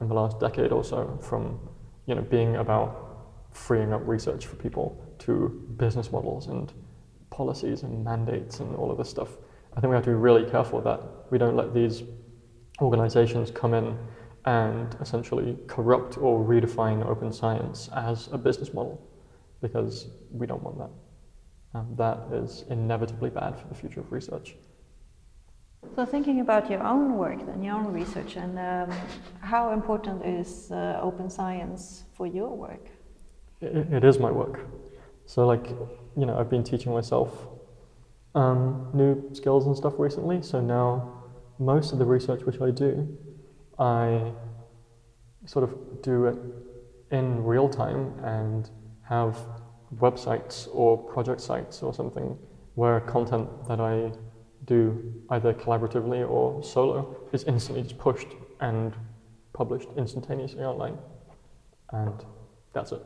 in 0.00 0.08
the 0.08 0.14
last 0.14 0.40
decade 0.40 0.72
or 0.72 0.84
so 0.84 1.18
from 1.22 1.58
you 2.06 2.14
know, 2.14 2.22
being 2.22 2.56
about 2.56 3.08
freeing 3.52 3.92
up 3.92 4.06
research 4.06 4.46
for 4.46 4.56
people 4.56 5.02
to 5.18 5.48
business 5.76 6.12
models 6.12 6.46
and 6.46 6.72
policies 7.30 7.82
and 7.82 8.04
mandates 8.04 8.60
and 8.60 8.74
all 8.76 8.90
of 8.90 8.98
this 8.98 9.08
stuff. 9.08 9.36
I 9.76 9.80
think 9.80 9.90
we 9.90 9.94
have 9.94 10.04
to 10.04 10.10
be 10.10 10.16
really 10.16 10.48
careful 10.50 10.80
that 10.82 11.00
we 11.30 11.38
don't 11.38 11.56
let 11.56 11.74
these 11.74 12.02
organizations 12.80 13.50
come 13.50 13.74
in 13.74 13.96
and 14.44 14.96
essentially 15.00 15.56
corrupt 15.66 16.16
or 16.18 16.44
redefine 16.44 17.04
open 17.06 17.32
science 17.32 17.88
as 17.94 18.28
a 18.32 18.38
business 18.38 18.72
model 18.72 19.00
because 19.60 20.08
we 20.30 20.46
don't 20.46 20.62
want 20.62 20.78
that. 20.78 20.90
And 21.74 21.96
that 21.98 22.18
is 22.32 22.64
inevitably 22.70 23.30
bad 23.30 23.58
for 23.58 23.68
the 23.68 23.74
future 23.74 24.00
of 24.00 24.10
research. 24.12 24.56
So, 25.94 26.04
thinking 26.04 26.40
about 26.40 26.70
your 26.70 26.82
own 26.82 27.16
work 27.16 27.40
and 27.40 27.64
your 27.64 27.74
own 27.74 27.92
research, 27.92 28.36
and 28.36 28.58
um, 28.58 28.96
how 29.40 29.70
important 29.72 30.24
is 30.24 30.72
uh, 30.72 30.98
open 31.00 31.30
science 31.30 32.04
for 32.16 32.26
your 32.26 32.50
work? 32.56 32.88
it, 33.60 33.92
it 33.92 34.04
is 34.04 34.18
my 34.18 34.30
work. 34.30 34.60
So 35.26 35.46
like, 35.46 35.68
you 36.16 36.26
know, 36.26 36.38
I've 36.38 36.50
been 36.50 36.64
teaching 36.64 36.92
myself 36.92 37.48
um, 38.34 38.90
new 38.94 39.34
skills 39.34 39.66
and 39.66 39.76
stuff 39.76 39.94
recently. 39.98 40.42
So 40.42 40.60
now 40.60 41.17
most 41.58 41.92
of 41.92 41.98
the 41.98 42.04
research 42.04 42.42
which 42.42 42.60
I 42.60 42.70
do, 42.70 43.16
I 43.78 44.32
sort 45.46 45.64
of 45.64 46.02
do 46.02 46.26
it 46.26 46.38
in 47.10 47.42
real 47.44 47.68
time 47.68 48.12
and 48.22 48.68
have 49.02 49.38
websites 49.96 50.68
or 50.72 50.98
project 50.98 51.40
sites 51.40 51.82
or 51.82 51.94
something 51.94 52.36
where 52.74 53.00
content 53.00 53.48
that 53.66 53.80
I 53.80 54.12
do 54.66 55.14
either 55.30 55.54
collaboratively 55.54 56.28
or 56.28 56.62
solo 56.62 57.16
is 57.32 57.44
instantly 57.44 57.82
just 57.82 57.98
pushed 57.98 58.28
and 58.60 58.94
published 59.52 59.88
instantaneously 59.96 60.62
online. 60.62 60.98
And 61.90 62.24
that's 62.72 62.92
it 62.92 63.02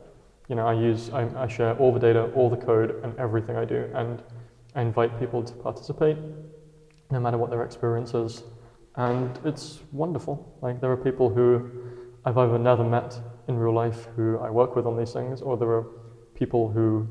you 0.49 0.55
know, 0.55 0.67
I 0.67 0.73
use, 0.73 1.09
I, 1.11 1.27
I, 1.41 1.47
share 1.47 1.75
all 1.77 1.93
the 1.93 1.99
data, 1.99 2.29
all 2.35 2.49
the 2.49 2.57
code, 2.57 3.01
and 3.03 3.17
everything 3.17 3.55
I 3.55 3.65
do. 3.65 3.89
And 3.93 4.21
I 4.75 4.81
invite 4.81 5.17
people 5.19 5.41
to 5.43 5.53
participate, 5.53 6.17
no 7.13 7.19
matter 7.19 7.37
what 7.37 7.49
their 7.49 7.63
experience 7.63 8.13
is. 8.13 8.43
And 8.95 9.39
it's 9.45 9.79
wonderful. 9.91 10.57
Like, 10.61 10.81
there 10.81 10.91
are 10.91 10.97
people 10.97 11.29
who 11.29 11.71
I've 12.25 12.37
either 12.37 12.59
never 12.59 12.83
met 12.83 13.17
in 13.47 13.57
real 13.57 13.73
life 13.73 14.07
who 14.15 14.39
I 14.39 14.49
work 14.49 14.75
with 14.75 14.85
on 14.85 14.97
these 14.97 15.13
things, 15.13 15.41
or 15.41 15.57
there 15.57 15.69
are 15.69 15.85
people 16.35 16.69
who 16.69 17.07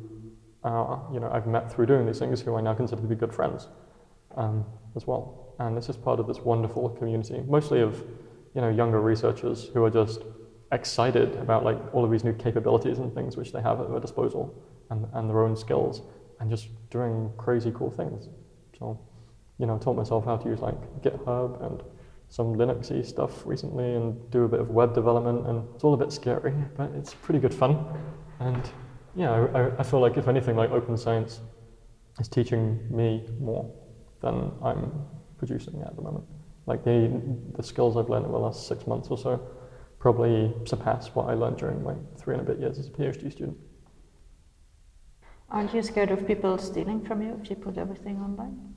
uh, 0.64 0.98
you 1.12 1.20
know, 1.20 1.30
I've 1.32 1.46
met 1.46 1.72
through 1.72 1.86
doing 1.86 2.06
these 2.06 2.18
things 2.18 2.40
who 2.40 2.56
I 2.56 2.60
now 2.60 2.74
consider 2.74 3.02
to 3.02 3.08
be 3.08 3.14
good 3.16 3.34
friends 3.34 3.68
um, 4.36 4.64
as 4.94 5.06
well. 5.06 5.54
And 5.58 5.76
this 5.76 5.88
is 5.88 5.96
part 5.96 6.20
of 6.20 6.26
this 6.26 6.38
wonderful 6.38 6.88
community, 6.90 7.42
mostly 7.46 7.80
of 7.80 8.04
you 8.54 8.60
know, 8.60 8.68
younger 8.68 9.00
researchers 9.00 9.70
who 9.74 9.84
are 9.84 9.90
just 9.90 10.22
excited 10.70 11.36
about 11.36 11.64
like 11.64 11.78
all 11.92 12.04
of 12.04 12.10
these 12.10 12.24
new 12.24 12.32
capabilities 12.32 12.98
and 12.98 13.12
things 13.14 13.36
which 13.36 13.52
they 13.52 13.60
have 13.60 13.80
at 13.80 13.90
their 13.90 14.00
disposal 14.00 14.54
and, 14.90 15.06
and 15.14 15.28
their 15.28 15.42
own 15.42 15.56
skills 15.56 16.02
and 16.40 16.48
just 16.48 16.68
doing 16.90 17.30
crazy 17.36 17.72
cool 17.74 17.90
things. 17.90 18.28
So, 18.78 19.00
you 19.62 19.68
know, 19.68 19.76
I 19.76 19.78
taught 19.78 19.94
myself 19.94 20.24
how 20.24 20.36
to 20.36 20.48
use 20.48 20.58
like 20.58 20.74
GitHub 21.02 21.64
and 21.64 21.80
some 22.28 22.56
Linuxy 22.56 23.06
stuff 23.06 23.46
recently 23.46 23.94
and 23.94 24.28
do 24.32 24.42
a 24.42 24.48
bit 24.48 24.58
of 24.58 24.70
web 24.70 24.92
development 24.92 25.46
and 25.46 25.68
it's 25.72 25.84
all 25.84 25.94
a 25.94 25.96
bit 25.96 26.10
scary, 26.10 26.52
but 26.76 26.90
it's 26.96 27.14
pretty 27.14 27.38
good 27.38 27.54
fun. 27.54 27.86
And 28.40 28.68
yeah, 29.14 29.30
I, 29.30 29.70
I 29.78 29.84
feel 29.84 30.00
like 30.00 30.16
if 30.16 30.26
anything, 30.26 30.56
like 30.56 30.72
open 30.72 30.96
science 30.96 31.42
is 32.18 32.26
teaching 32.26 32.80
me 32.90 33.24
more 33.38 33.72
than 34.20 34.50
I'm 34.64 34.90
producing 35.38 35.80
at 35.82 35.94
the 35.94 36.02
moment. 36.02 36.24
Like 36.66 36.82
the 36.82 37.22
the 37.56 37.62
skills 37.62 37.96
I've 37.96 38.08
learned 38.08 38.26
in 38.26 38.32
the 38.32 38.38
last 38.38 38.66
six 38.66 38.84
months 38.88 39.08
or 39.10 39.18
so 39.18 39.40
probably 40.00 40.52
surpass 40.64 41.14
what 41.14 41.28
I 41.28 41.34
learned 41.34 41.58
during 41.58 41.84
my 41.84 41.94
three 42.16 42.34
and 42.34 42.42
a 42.42 42.52
bit 42.52 42.58
years 42.58 42.80
as 42.80 42.88
a 42.88 42.90
PhD 42.90 43.30
student. 43.30 43.58
Aren't 45.50 45.72
you 45.72 45.82
scared 45.82 46.10
of 46.10 46.26
people 46.26 46.58
stealing 46.58 47.04
from 47.06 47.22
you 47.22 47.38
if 47.40 47.48
you 47.48 47.54
put 47.54 47.78
everything 47.78 48.16
online? 48.16 48.74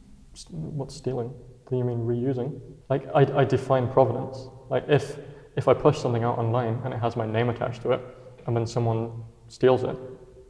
What's 0.50 0.96
stealing? 0.96 1.34
Do 1.70 1.78
you 1.78 1.84
mean 1.84 2.00
reusing? 2.00 2.60
Like 2.90 3.08
I, 3.14 3.42
I 3.42 3.46
define 3.46 3.88
provenance. 3.92 4.48
Like 4.70 4.86
if 4.88 5.18
if 5.56 5.68
I 5.68 5.74
push 5.74 5.98
something 5.98 6.24
out 6.24 6.38
online 6.38 6.82
and 6.84 6.94
it 6.94 7.00
has 7.00 7.16
my 7.16 7.26
name 7.26 7.50
attached 7.50 7.82
to 7.84 7.92
it, 7.92 8.02
and 8.46 8.56
then 8.56 8.66
someone 8.66 9.24
steals 9.48 9.84
it 9.84 9.98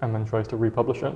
and 0.01 0.13
then 0.13 0.25
tries 0.25 0.47
to 0.47 0.57
republish 0.57 1.03
it, 1.03 1.13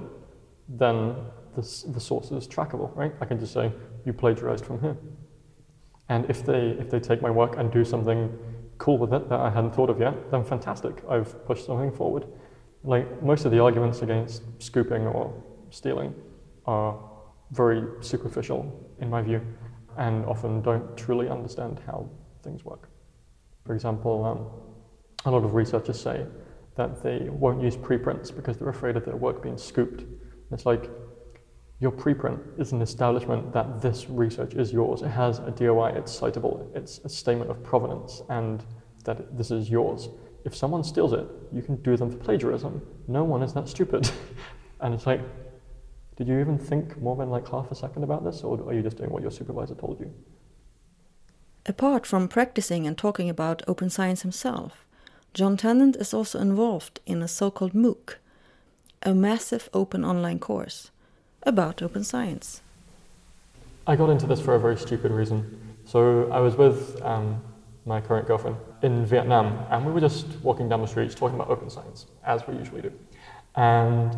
then 0.67 1.15
the, 1.55 1.61
the 1.88 1.99
source 1.99 2.31
is 2.31 2.47
trackable, 2.47 2.95
right? 2.95 3.13
I 3.19 3.25
can 3.25 3.39
just 3.39 3.53
say 3.53 3.71
you 4.05 4.13
plagiarized 4.13 4.65
from 4.65 4.79
here. 4.81 4.97
And 6.09 6.29
if 6.29 6.45
they 6.45 6.77
if 6.79 6.89
they 6.89 6.99
take 6.99 7.21
my 7.21 7.29
work 7.31 7.57
and 7.57 7.71
do 7.71 7.83
something 7.83 8.38
cool 8.77 8.97
with 8.97 9.13
it 9.13 9.29
that 9.29 9.39
I 9.39 9.49
hadn't 9.49 9.75
thought 9.75 9.89
of 9.89 9.99
yet, 9.99 10.31
then 10.31 10.43
fantastic. 10.43 11.03
I've 11.09 11.45
pushed 11.45 11.65
something 11.65 11.91
forward. 11.91 12.25
Like 12.83 13.21
most 13.21 13.45
of 13.45 13.51
the 13.51 13.59
arguments 13.59 14.01
against 14.01 14.43
scooping 14.59 15.05
or 15.05 15.33
stealing 15.69 16.15
are 16.65 16.97
very 17.51 17.84
superficial 18.01 18.89
in 19.00 19.10
my 19.10 19.22
view 19.22 19.41
and 19.98 20.25
often 20.25 20.62
don't 20.62 20.96
truly 20.98 21.29
understand 21.29 21.79
how 21.86 22.10
things 22.44 22.63
work. 22.63 22.89
For 23.65 23.74
example, 23.74 24.25
um, 24.25 24.48
a 25.25 25.32
lot 25.32 25.44
of 25.44 25.53
researchers 25.53 26.00
say 26.00 26.25
that 26.75 27.03
they 27.03 27.27
won't 27.29 27.62
use 27.62 27.75
preprints 27.75 28.32
because 28.32 28.58
they're 28.58 28.70
afraid 28.70 28.96
of 28.96 29.03
their 29.03 29.18
work 29.18 29.44
being 29.44 29.58
scooped. 29.58 30.01
And 30.01 30.51
it's 30.51 30.65
like 30.65 30.89
your 31.79 31.91
preprint 31.91 32.39
is 32.60 32.72
an 32.72 32.82
establishment 32.82 33.53
that 33.53 33.82
this 33.82 34.10
research 34.10 34.53
is 34.53 34.72
yours. 34.72 35.01
It 35.01 35.10
has 35.10 35.39
a 35.39 35.51
DOI, 35.51 35.94
it's 35.96 36.18
citable, 36.18 36.74
it's 36.75 37.00
a 37.00 37.10
statement 37.10 37.50
of 37.51 37.63
provenance, 37.63 38.22
and 38.29 38.65
that 39.06 39.38
this 39.38 39.51
is 39.51 39.70
yours. 39.70 40.10
If 40.46 40.56
someone 40.56 40.84
steals 40.84 41.13
it, 41.13 41.27
you 41.51 41.62
can 41.62 41.75
do 41.77 41.98
them 41.98 42.12
for 42.12 42.18
plagiarism. 42.18 42.82
No 43.08 43.24
one 43.24 43.44
is 43.44 43.53
that 43.53 43.68
stupid. 43.68 44.10
and 44.82 44.94
it's 44.94 45.06
like, 45.06 45.22
did 46.19 46.27
you 46.27 46.38
even 46.39 46.57
think 46.57 47.01
more 47.01 47.15
than 47.15 47.29
like 47.29 47.47
half 47.47 47.71
a 47.71 47.75
second 47.75 48.03
about 48.03 48.25
this, 48.25 48.43
or 48.43 48.59
are 48.67 48.73
you 48.73 48.83
just 48.83 48.97
doing 48.97 49.09
what 49.09 49.21
your 49.21 49.31
supervisor 49.31 49.73
told 49.73 50.01
you? 50.01 50.13
Apart 51.65 52.05
from 52.05 52.27
practicing 52.27 52.86
and 52.86 52.97
talking 52.97 53.29
about 53.29 53.63
open 53.69 53.89
science 53.89 54.21
himself, 54.23 54.86
John 55.34 55.55
Tennant 55.55 55.95
is 55.95 56.13
also 56.13 56.39
involved 56.39 56.99
in 57.05 57.21
a 57.21 57.27
so 57.29 57.49
called 57.49 57.71
MOOC, 57.71 58.15
a 59.01 59.13
massive 59.13 59.69
open 59.73 60.03
online 60.03 60.39
course 60.39 60.91
about 61.43 61.82
open 61.82 62.03
science. 62.03 62.62
I 63.88 63.95
got 63.95 64.10
into 64.10 64.27
this 64.27 64.41
for 64.41 64.55
a 64.55 64.60
very 64.60 64.75
stupid 64.75 65.12
reason. 65.13 65.58
So 65.86 66.29
I 66.32 66.41
was 66.41 66.58
with 66.58 67.01
um, 67.01 67.41
my 67.86 68.01
current 68.01 68.27
girlfriend 68.27 68.58
in 68.82 69.05
Vietnam, 69.05 69.65
and 69.69 69.86
we 69.86 69.93
were 69.93 70.01
just 70.01 70.27
walking 70.43 70.67
down 70.67 70.82
the 70.82 70.88
streets 70.88 71.15
talking 71.15 71.36
about 71.36 71.49
open 71.49 71.69
science, 71.69 72.08
as 72.25 72.45
we 72.45 72.55
usually 72.58 72.82
do. 72.82 72.91
And 73.55 74.17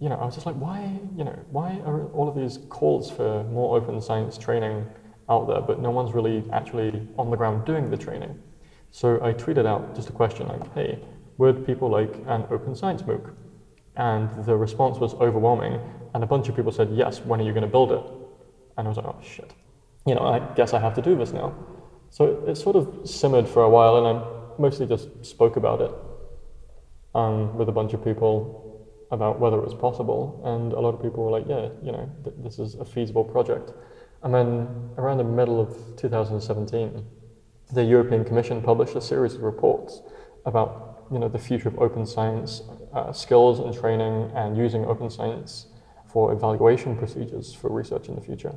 you 0.00 0.08
know, 0.08 0.16
I 0.16 0.24
was 0.24 0.34
just 0.34 0.46
like, 0.46 0.56
why, 0.56 0.98
you 1.14 1.24
know, 1.24 1.38
why 1.50 1.78
are 1.84 2.06
all 2.12 2.28
of 2.28 2.34
these 2.34 2.58
calls 2.70 3.10
for 3.10 3.44
more 3.44 3.76
open 3.76 4.00
science 4.00 4.38
training 4.38 4.86
out 5.28 5.46
there, 5.46 5.60
but 5.60 5.80
no 5.80 5.90
one's 5.90 6.12
really 6.12 6.42
actually 6.52 7.06
on 7.18 7.30
the 7.30 7.36
ground 7.36 7.66
doing 7.66 7.90
the 7.90 7.98
training? 7.98 8.40
So 8.90 9.22
I 9.22 9.34
tweeted 9.34 9.66
out 9.66 9.94
just 9.94 10.08
a 10.08 10.12
question 10.12 10.48
like, 10.48 10.74
hey, 10.74 10.98
would 11.36 11.66
people 11.66 11.90
like 11.90 12.14
an 12.26 12.46
open 12.50 12.74
science 12.74 13.02
MOOC? 13.02 13.34
And 13.96 14.44
the 14.46 14.56
response 14.56 14.98
was 14.98 15.12
overwhelming. 15.14 15.78
And 16.14 16.24
a 16.24 16.26
bunch 16.26 16.48
of 16.48 16.56
people 16.56 16.72
said, 16.72 16.90
yes, 16.90 17.20
when 17.20 17.40
are 17.40 17.44
you 17.44 17.52
going 17.52 17.62
to 17.62 17.68
build 17.68 17.92
it? 17.92 18.02
And 18.78 18.86
I 18.86 18.88
was 18.88 18.96
like, 18.96 19.06
oh, 19.06 19.20
shit. 19.22 19.52
You 20.06 20.14
know, 20.14 20.22
I 20.22 20.38
guess 20.54 20.72
I 20.72 20.78
have 20.80 20.94
to 20.94 21.02
do 21.02 21.14
this 21.14 21.32
now. 21.32 21.54
So 22.08 22.42
it 22.46 22.56
sort 22.56 22.74
of 22.74 23.08
simmered 23.08 23.46
for 23.46 23.62
a 23.62 23.68
while, 23.68 23.98
and 23.98 24.06
I 24.06 24.22
mostly 24.58 24.86
just 24.86 25.24
spoke 25.24 25.56
about 25.56 25.82
it 25.82 25.92
um, 27.14 27.56
with 27.56 27.68
a 27.68 27.72
bunch 27.72 27.92
of 27.92 28.02
people 28.02 28.69
about 29.10 29.40
whether 29.40 29.56
it 29.56 29.64
was 29.64 29.74
possible. 29.74 30.40
And 30.44 30.72
a 30.72 30.80
lot 30.80 30.94
of 30.94 31.02
people 31.02 31.24
were 31.24 31.30
like, 31.30 31.48
yeah, 31.48 31.68
you 31.82 31.92
know, 31.92 32.10
th- 32.24 32.36
this 32.38 32.58
is 32.58 32.74
a 32.76 32.84
feasible 32.84 33.24
project. 33.24 33.72
And 34.22 34.34
then 34.34 34.90
around 34.98 35.18
the 35.18 35.24
middle 35.24 35.60
of 35.60 35.76
2017, 35.96 37.04
the 37.72 37.84
European 37.84 38.24
Commission 38.24 38.62
published 38.62 38.94
a 38.96 39.00
series 39.00 39.34
of 39.34 39.42
reports 39.42 40.02
about 40.44 41.06
you 41.10 41.18
know, 41.18 41.28
the 41.28 41.38
future 41.38 41.68
of 41.68 41.78
open 41.78 42.06
science 42.06 42.62
uh, 42.94 43.12
skills 43.12 43.58
and 43.58 43.74
training 43.74 44.30
and 44.34 44.56
using 44.56 44.84
open 44.84 45.10
science 45.10 45.66
for 46.12 46.32
evaluation 46.32 46.96
procedures 46.96 47.54
for 47.54 47.70
research 47.70 48.08
in 48.08 48.14
the 48.14 48.20
future. 48.20 48.54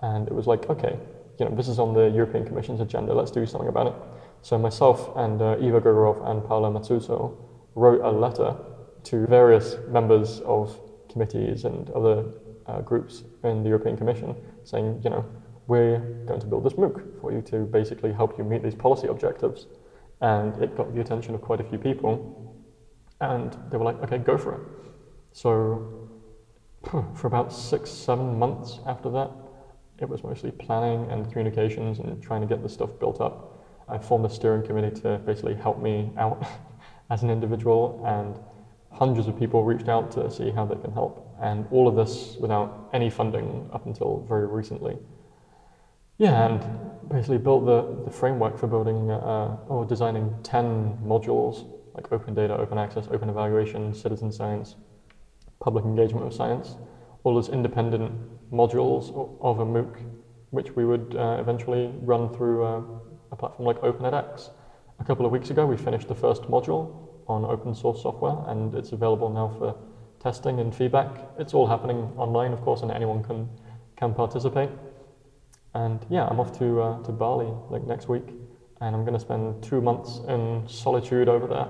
And 0.00 0.26
it 0.28 0.34
was 0.34 0.46
like, 0.46 0.68
okay, 0.68 0.98
you 1.38 1.44
know, 1.46 1.54
this 1.54 1.68
is 1.68 1.78
on 1.78 1.94
the 1.94 2.08
European 2.08 2.46
Commission's 2.46 2.80
agenda, 2.80 3.14
let's 3.14 3.30
do 3.30 3.46
something 3.46 3.68
about 3.68 3.86
it. 3.88 3.94
So 4.42 4.58
myself 4.58 5.10
and 5.16 5.40
uh, 5.40 5.56
Eva 5.60 5.80
Gregorov 5.80 6.26
and 6.28 6.44
Paola 6.44 6.70
Masuzzo 6.70 7.36
wrote 7.74 8.00
a 8.02 8.10
letter 8.10 8.56
to 9.06 9.26
various 9.26 9.76
members 9.88 10.40
of 10.40 10.78
committees 11.08 11.64
and 11.64 11.90
other 11.90 12.24
uh, 12.66 12.80
groups 12.80 13.24
in 13.44 13.62
the 13.62 13.68
European 13.68 13.96
Commission 13.96 14.34
saying, 14.64 15.00
you 15.04 15.10
know, 15.10 15.24
we're 15.68 15.98
going 16.26 16.40
to 16.40 16.46
build 16.46 16.64
this 16.64 16.74
MOOC 16.74 17.20
for 17.20 17.32
you 17.32 17.40
to 17.42 17.64
basically 17.64 18.12
help 18.12 18.36
you 18.38 18.44
meet 18.44 18.62
these 18.62 18.74
policy 18.74 19.08
objectives. 19.08 19.66
And 20.20 20.60
it 20.62 20.76
got 20.76 20.94
the 20.94 21.00
attention 21.00 21.34
of 21.34 21.40
quite 21.40 21.60
a 21.60 21.64
few 21.64 21.78
people. 21.78 22.54
And 23.20 23.56
they 23.70 23.76
were 23.76 23.84
like, 23.84 24.02
okay, 24.02 24.18
go 24.18 24.36
for 24.36 24.54
it. 24.54 24.60
So 25.32 26.08
for 27.14 27.26
about 27.26 27.52
six, 27.52 27.90
seven 27.90 28.38
months 28.38 28.80
after 28.86 29.10
that, 29.10 29.30
it 30.00 30.08
was 30.08 30.22
mostly 30.22 30.50
planning 30.50 31.10
and 31.10 31.30
communications 31.30 31.98
and 31.98 32.22
trying 32.22 32.42
to 32.42 32.46
get 32.46 32.62
the 32.62 32.68
stuff 32.68 32.90
built 33.00 33.20
up. 33.20 33.64
I 33.88 33.98
formed 33.98 34.26
a 34.26 34.30
steering 34.30 34.66
committee 34.66 35.00
to 35.02 35.18
basically 35.18 35.54
help 35.54 35.80
me 35.80 36.12
out 36.18 36.44
as 37.10 37.22
an 37.22 37.30
individual, 37.30 38.02
and 38.04 38.36
hundreds 38.98 39.28
of 39.28 39.38
people 39.38 39.62
reached 39.62 39.88
out 39.88 40.10
to 40.10 40.30
see 40.30 40.50
how 40.50 40.64
they 40.64 40.76
can 40.76 40.92
help. 40.92 41.34
And 41.40 41.66
all 41.70 41.86
of 41.86 41.96
this 41.96 42.36
without 42.40 42.88
any 42.92 43.10
funding 43.10 43.68
up 43.72 43.86
until 43.86 44.24
very 44.28 44.46
recently. 44.46 44.96
Yeah, 46.18 46.46
and 46.46 47.10
basically 47.10 47.38
built 47.38 47.66
the, 47.66 48.04
the 48.06 48.10
framework 48.10 48.58
for 48.58 48.66
building 48.66 49.10
uh, 49.10 49.56
or 49.68 49.84
designing 49.84 50.34
10 50.42 50.98
modules 51.04 51.66
like 51.94 52.10
open 52.10 52.34
data, 52.34 52.56
open 52.56 52.78
access, 52.78 53.06
open 53.10 53.28
evaluation, 53.28 53.94
citizen 53.94 54.32
science, 54.32 54.76
public 55.60 55.84
engagement 55.84 56.24
with 56.24 56.34
science, 56.34 56.76
all 57.24 57.38
as 57.38 57.48
independent 57.48 58.12
modules 58.50 59.10
of 59.40 59.60
a 59.60 59.64
MOOC, 59.64 60.04
which 60.50 60.74
we 60.76 60.84
would 60.84 61.16
uh, 61.16 61.36
eventually 61.38 61.92
run 62.02 62.32
through 62.34 62.64
uh, 62.64 62.82
a 63.32 63.36
platform 63.36 63.66
like 63.66 63.82
Open 63.82 64.04
edX. 64.04 64.50
A 65.00 65.04
couple 65.04 65.26
of 65.26 65.32
weeks 65.32 65.50
ago, 65.50 65.66
we 65.66 65.76
finished 65.76 66.08
the 66.08 66.14
first 66.14 66.42
module 66.44 67.05
on 67.28 67.44
open 67.44 67.74
source 67.74 68.02
software, 68.02 68.36
and 68.46 68.74
it's 68.74 68.92
available 68.92 69.28
now 69.28 69.48
for 69.58 69.74
testing 70.20 70.60
and 70.60 70.74
feedback. 70.74 71.28
It's 71.38 71.54
all 71.54 71.66
happening 71.66 72.12
online, 72.16 72.52
of 72.52 72.60
course, 72.60 72.82
and 72.82 72.90
anyone 72.90 73.22
can, 73.22 73.48
can 73.96 74.14
participate. 74.14 74.70
And 75.74 76.04
yeah, 76.08 76.26
I'm 76.30 76.40
off 76.40 76.56
to, 76.58 76.80
uh, 76.80 77.02
to 77.02 77.12
Bali 77.12 77.52
like 77.68 77.86
next 77.86 78.08
week, 78.08 78.32
and 78.80 78.94
I'm 78.94 79.02
going 79.02 79.14
to 79.14 79.20
spend 79.20 79.62
two 79.62 79.80
months 79.80 80.20
in 80.26 80.64
solitude 80.66 81.28
over 81.28 81.46
there, 81.46 81.68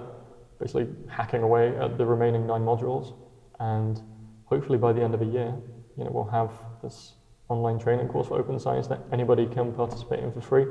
basically 0.61 0.87
hacking 1.09 1.43
away 1.43 1.77
at 1.77 1.99
the 1.99 2.07
remaining 2.07 2.47
nine 2.47 2.63
modules. 2.63 3.15
And 3.59 4.01
hopefully 4.45 4.79
by 4.79 4.93
the 4.93 5.03
end 5.03 5.15
of 5.15 5.21
the 5.21 5.27
year, 5.27 5.55
you 5.97 6.05
know, 6.05 6.11
we'll 6.13 6.25
have 6.25 6.53
this 6.83 7.15
online 7.49 7.79
training 7.79 8.09
course 8.09 8.29
for 8.29 8.39
open 8.39 8.59
science 8.59 8.87
that 8.89 9.01
anybody 9.13 9.47
can 9.47 9.73
participate 9.73 10.21
in 10.21 10.33
for 10.33 10.41
free, 10.41 10.67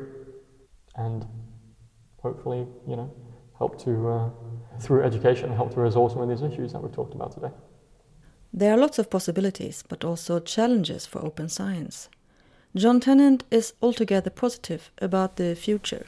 and 0.95 1.25
hopefully, 2.21 2.67
you 2.87 2.95
know, 2.95 3.11
help 3.57 3.81
to 3.83 4.07
uh, 4.09 4.29
through 4.79 5.03
education 5.03 5.51
help 5.53 5.73
to 5.73 5.79
resolve 5.79 6.11
some 6.11 6.21
of 6.21 6.29
these 6.29 6.41
issues 6.41 6.73
that 6.73 6.81
we've 6.81 6.93
talked 6.93 7.15
about 7.15 7.31
today. 7.31 7.51
There 8.53 8.73
are 8.73 8.77
lots 8.77 8.99
of 8.99 9.09
possibilities, 9.09 9.83
but 9.87 10.03
also 10.03 10.39
challenges 10.39 11.05
for 11.05 11.19
open 11.23 11.49
science. 11.49 12.09
John 12.75 12.99
Tennant 12.99 13.43
is 13.51 13.73
altogether 13.81 14.29
positive 14.29 14.91
about 15.01 15.35
the 15.37 15.55
future. 15.55 16.05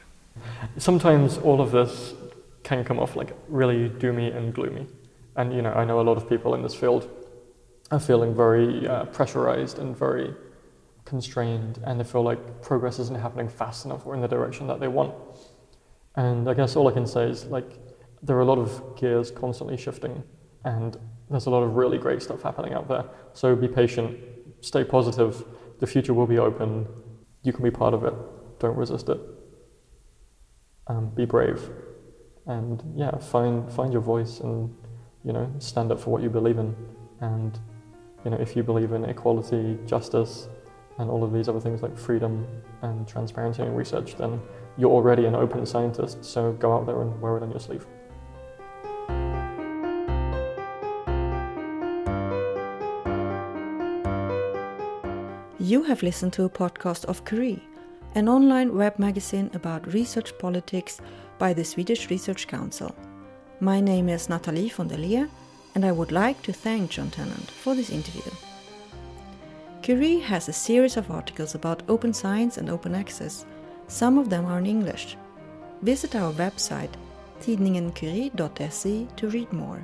Sometimes 0.77 1.37
all 1.37 1.61
of 1.61 1.71
this 1.71 2.13
can 2.63 2.83
come 2.83 2.99
off 2.99 3.15
like 3.15 3.33
really 3.47 3.89
doomy 3.89 4.35
and 4.35 4.53
gloomy. 4.53 4.87
And 5.35 5.53
you 5.53 5.61
know, 5.61 5.71
I 5.71 5.85
know 5.85 5.99
a 6.01 6.07
lot 6.09 6.17
of 6.17 6.27
people 6.27 6.55
in 6.55 6.61
this 6.61 6.75
field 6.75 7.09
are 7.91 7.99
feeling 7.99 8.35
very 8.35 8.87
uh, 8.87 9.05
pressurized 9.05 9.79
and 9.79 9.95
very 9.95 10.33
constrained, 11.05 11.79
and 11.85 11.99
they 11.99 12.03
feel 12.03 12.23
like 12.23 12.61
progress 12.61 12.99
isn't 12.99 13.17
happening 13.17 13.47
fast 13.47 13.85
enough 13.85 14.05
or 14.05 14.13
in 14.13 14.21
the 14.21 14.27
direction 14.27 14.67
that 14.67 14.79
they 14.79 14.89
want. 14.89 15.13
And 16.17 16.49
I 16.49 16.55
guess 16.55 16.75
all 16.75 16.87
I 16.87 16.91
can 16.91 17.05
say 17.05 17.29
is 17.29 17.45
like 17.45 17.79
there 18.23 18.35
are 18.35 18.41
a 18.41 18.45
lot 18.45 18.57
of 18.57 18.97
gears 18.99 19.29
constantly 19.31 19.77
shifting, 19.77 20.23
and 20.65 20.97
there's 21.29 21.45
a 21.45 21.51
lot 21.51 21.61
of 21.61 21.75
really 21.75 21.99
great 21.99 22.21
stuff 22.23 22.41
happening 22.41 22.73
out 22.73 22.87
there. 22.87 23.05
So 23.33 23.55
be 23.55 23.67
patient, 23.67 24.17
stay 24.61 24.83
positive. 24.83 25.45
The 25.79 25.85
future 25.85 26.15
will 26.15 26.25
be 26.25 26.39
open. 26.39 26.87
You 27.43 27.53
can 27.53 27.63
be 27.63 27.69
part 27.69 27.93
of 27.93 28.03
it. 28.03 28.15
Don't 28.59 28.75
resist 28.75 29.09
it. 29.09 29.19
Um, 30.87 31.09
be 31.09 31.25
brave, 31.25 31.69
and 32.47 32.81
yeah, 32.95 33.15
find 33.17 33.71
find 33.71 33.93
your 33.93 34.01
voice 34.01 34.39
and 34.39 34.75
you 35.23 35.33
know 35.33 35.53
stand 35.59 35.91
up 35.91 35.99
for 35.99 36.09
what 36.09 36.23
you 36.23 36.29
believe 36.29 36.57
in. 36.57 36.75
And 37.21 37.59
you 38.25 38.31
know 38.31 38.37
if 38.37 38.55
you 38.55 38.63
believe 38.63 38.91
in 38.93 39.05
equality, 39.05 39.77
justice, 39.85 40.47
and 40.99 41.09
all 41.09 41.23
of 41.23 41.31
these 41.31 41.47
other 41.47 41.59
things 41.59 41.81
like 41.81 41.97
freedom 41.97 42.47
and 42.81 43.07
transparency 43.07 43.61
in 43.61 43.73
research, 43.75 44.15
then 44.15 44.41
you're 44.77 44.91
already 44.91 45.25
an 45.25 45.35
open 45.35 45.65
scientist. 45.65 46.23
So 46.23 46.53
go 46.53 46.73
out 46.73 46.85
there 46.85 47.01
and 47.01 47.21
wear 47.21 47.37
it 47.37 47.43
on 47.43 47.51
your 47.51 47.59
sleeve. 47.59 47.85
You 55.59 55.83
have 55.83 56.01
listened 56.01 56.33
to 56.33 56.45
a 56.45 56.49
podcast 56.49 57.05
of 57.05 57.25
Curie, 57.25 57.61
an 58.15 58.29
online 58.29 58.75
web 58.75 58.97
magazine 58.97 59.51
about 59.53 59.93
research 59.93 60.37
politics 60.37 61.01
by 61.37 61.53
the 61.53 61.65
Swedish 61.65 62.09
Research 62.09 62.47
Council. 62.47 62.95
My 63.59 63.81
name 63.81 64.07
is 64.07 64.29
Nathalie 64.29 64.69
von 64.69 64.87
der 64.87 64.97
Leer, 64.97 65.29
and 65.75 65.83
I 65.83 65.91
would 65.91 66.11
like 66.11 66.41
to 66.43 66.53
thank 66.53 66.91
John 66.91 67.11
Tennant 67.11 67.51
for 67.51 67.75
this 67.75 67.89
interview. 67.89 68.31
Curie 69.87 70.19
has 70.19 70.49
a 70.49 70.51
series 70.51 70.97
of 70.97 71.09
articles 71.09 71.55
about 71.55 71.81
open 71.87 72.13
science 72.13 72.57
and 72.57 72.69
open 72.69 72.93
access. 72.93 73.45
Some 73.87 74.17
of 74.17 74.29
them 74.29 74.45
are 74.45 74.59
in 74.59 74.65
English. 74.65 75.15
Visit 75.81 76.13
our 76.13 76.33
website 76.33 76.91
tidningencurie.se 77.39 79.07
to 79.15 79.29
read 79.29 79.53
more. 79.53 79.81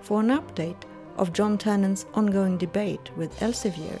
For 0.00 0.22
an 0.22 0.30
update 0.30 0.82
of 1.18 1.32
John 1.32 1.56
Tennant's 1.56 2.04
ongoing 2.14 2.58
debate 2.58 3.16
with 3.16 3.38
Elsevier, 3.38 4.00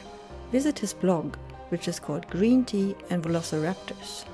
visit 0.50 0.76
his 0.76 0.92
blog, 0.92 1.36
which 1.68 1.86
is 1.86 2.00
called 2.00 2.28
Green 2.30 2.64
Tea 2.64 2.96
and 3.08 3.22
Velociraptors. 3.22 4.24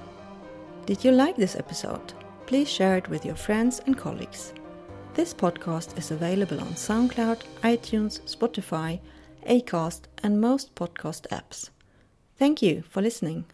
Did 0.87 1.05
you 1.05 1.13
like 1.13 1.37
this 1.37 1.55
episode? 1.55 2.15
Please 2.47 2.71
share 2.71 2.97
it 2.97 3.11
with 3.11 3.27
your 3.27 3.37
friends 3.37 3.83
and 3.85 3.95
colleagues. 3.99 4.55
This 5.13 5.35
podcast 5.35 5.99
is 5.99 6.13
available 6.13 6.61
on 6.61 6.69
SoundCloud, 6.69 7.43
iTunes, 7.63 8.23
Spotify, 8.23 9.01
Acast, 9.47 10.03
and 10.23 10.41
most 10.41 10.75
podcast 10.75 11.29
apps. 11.29 11.71
Thank 12.37 12.63
you 12.63 12.83
for 12.89 13.03
listening. 13.03 13.45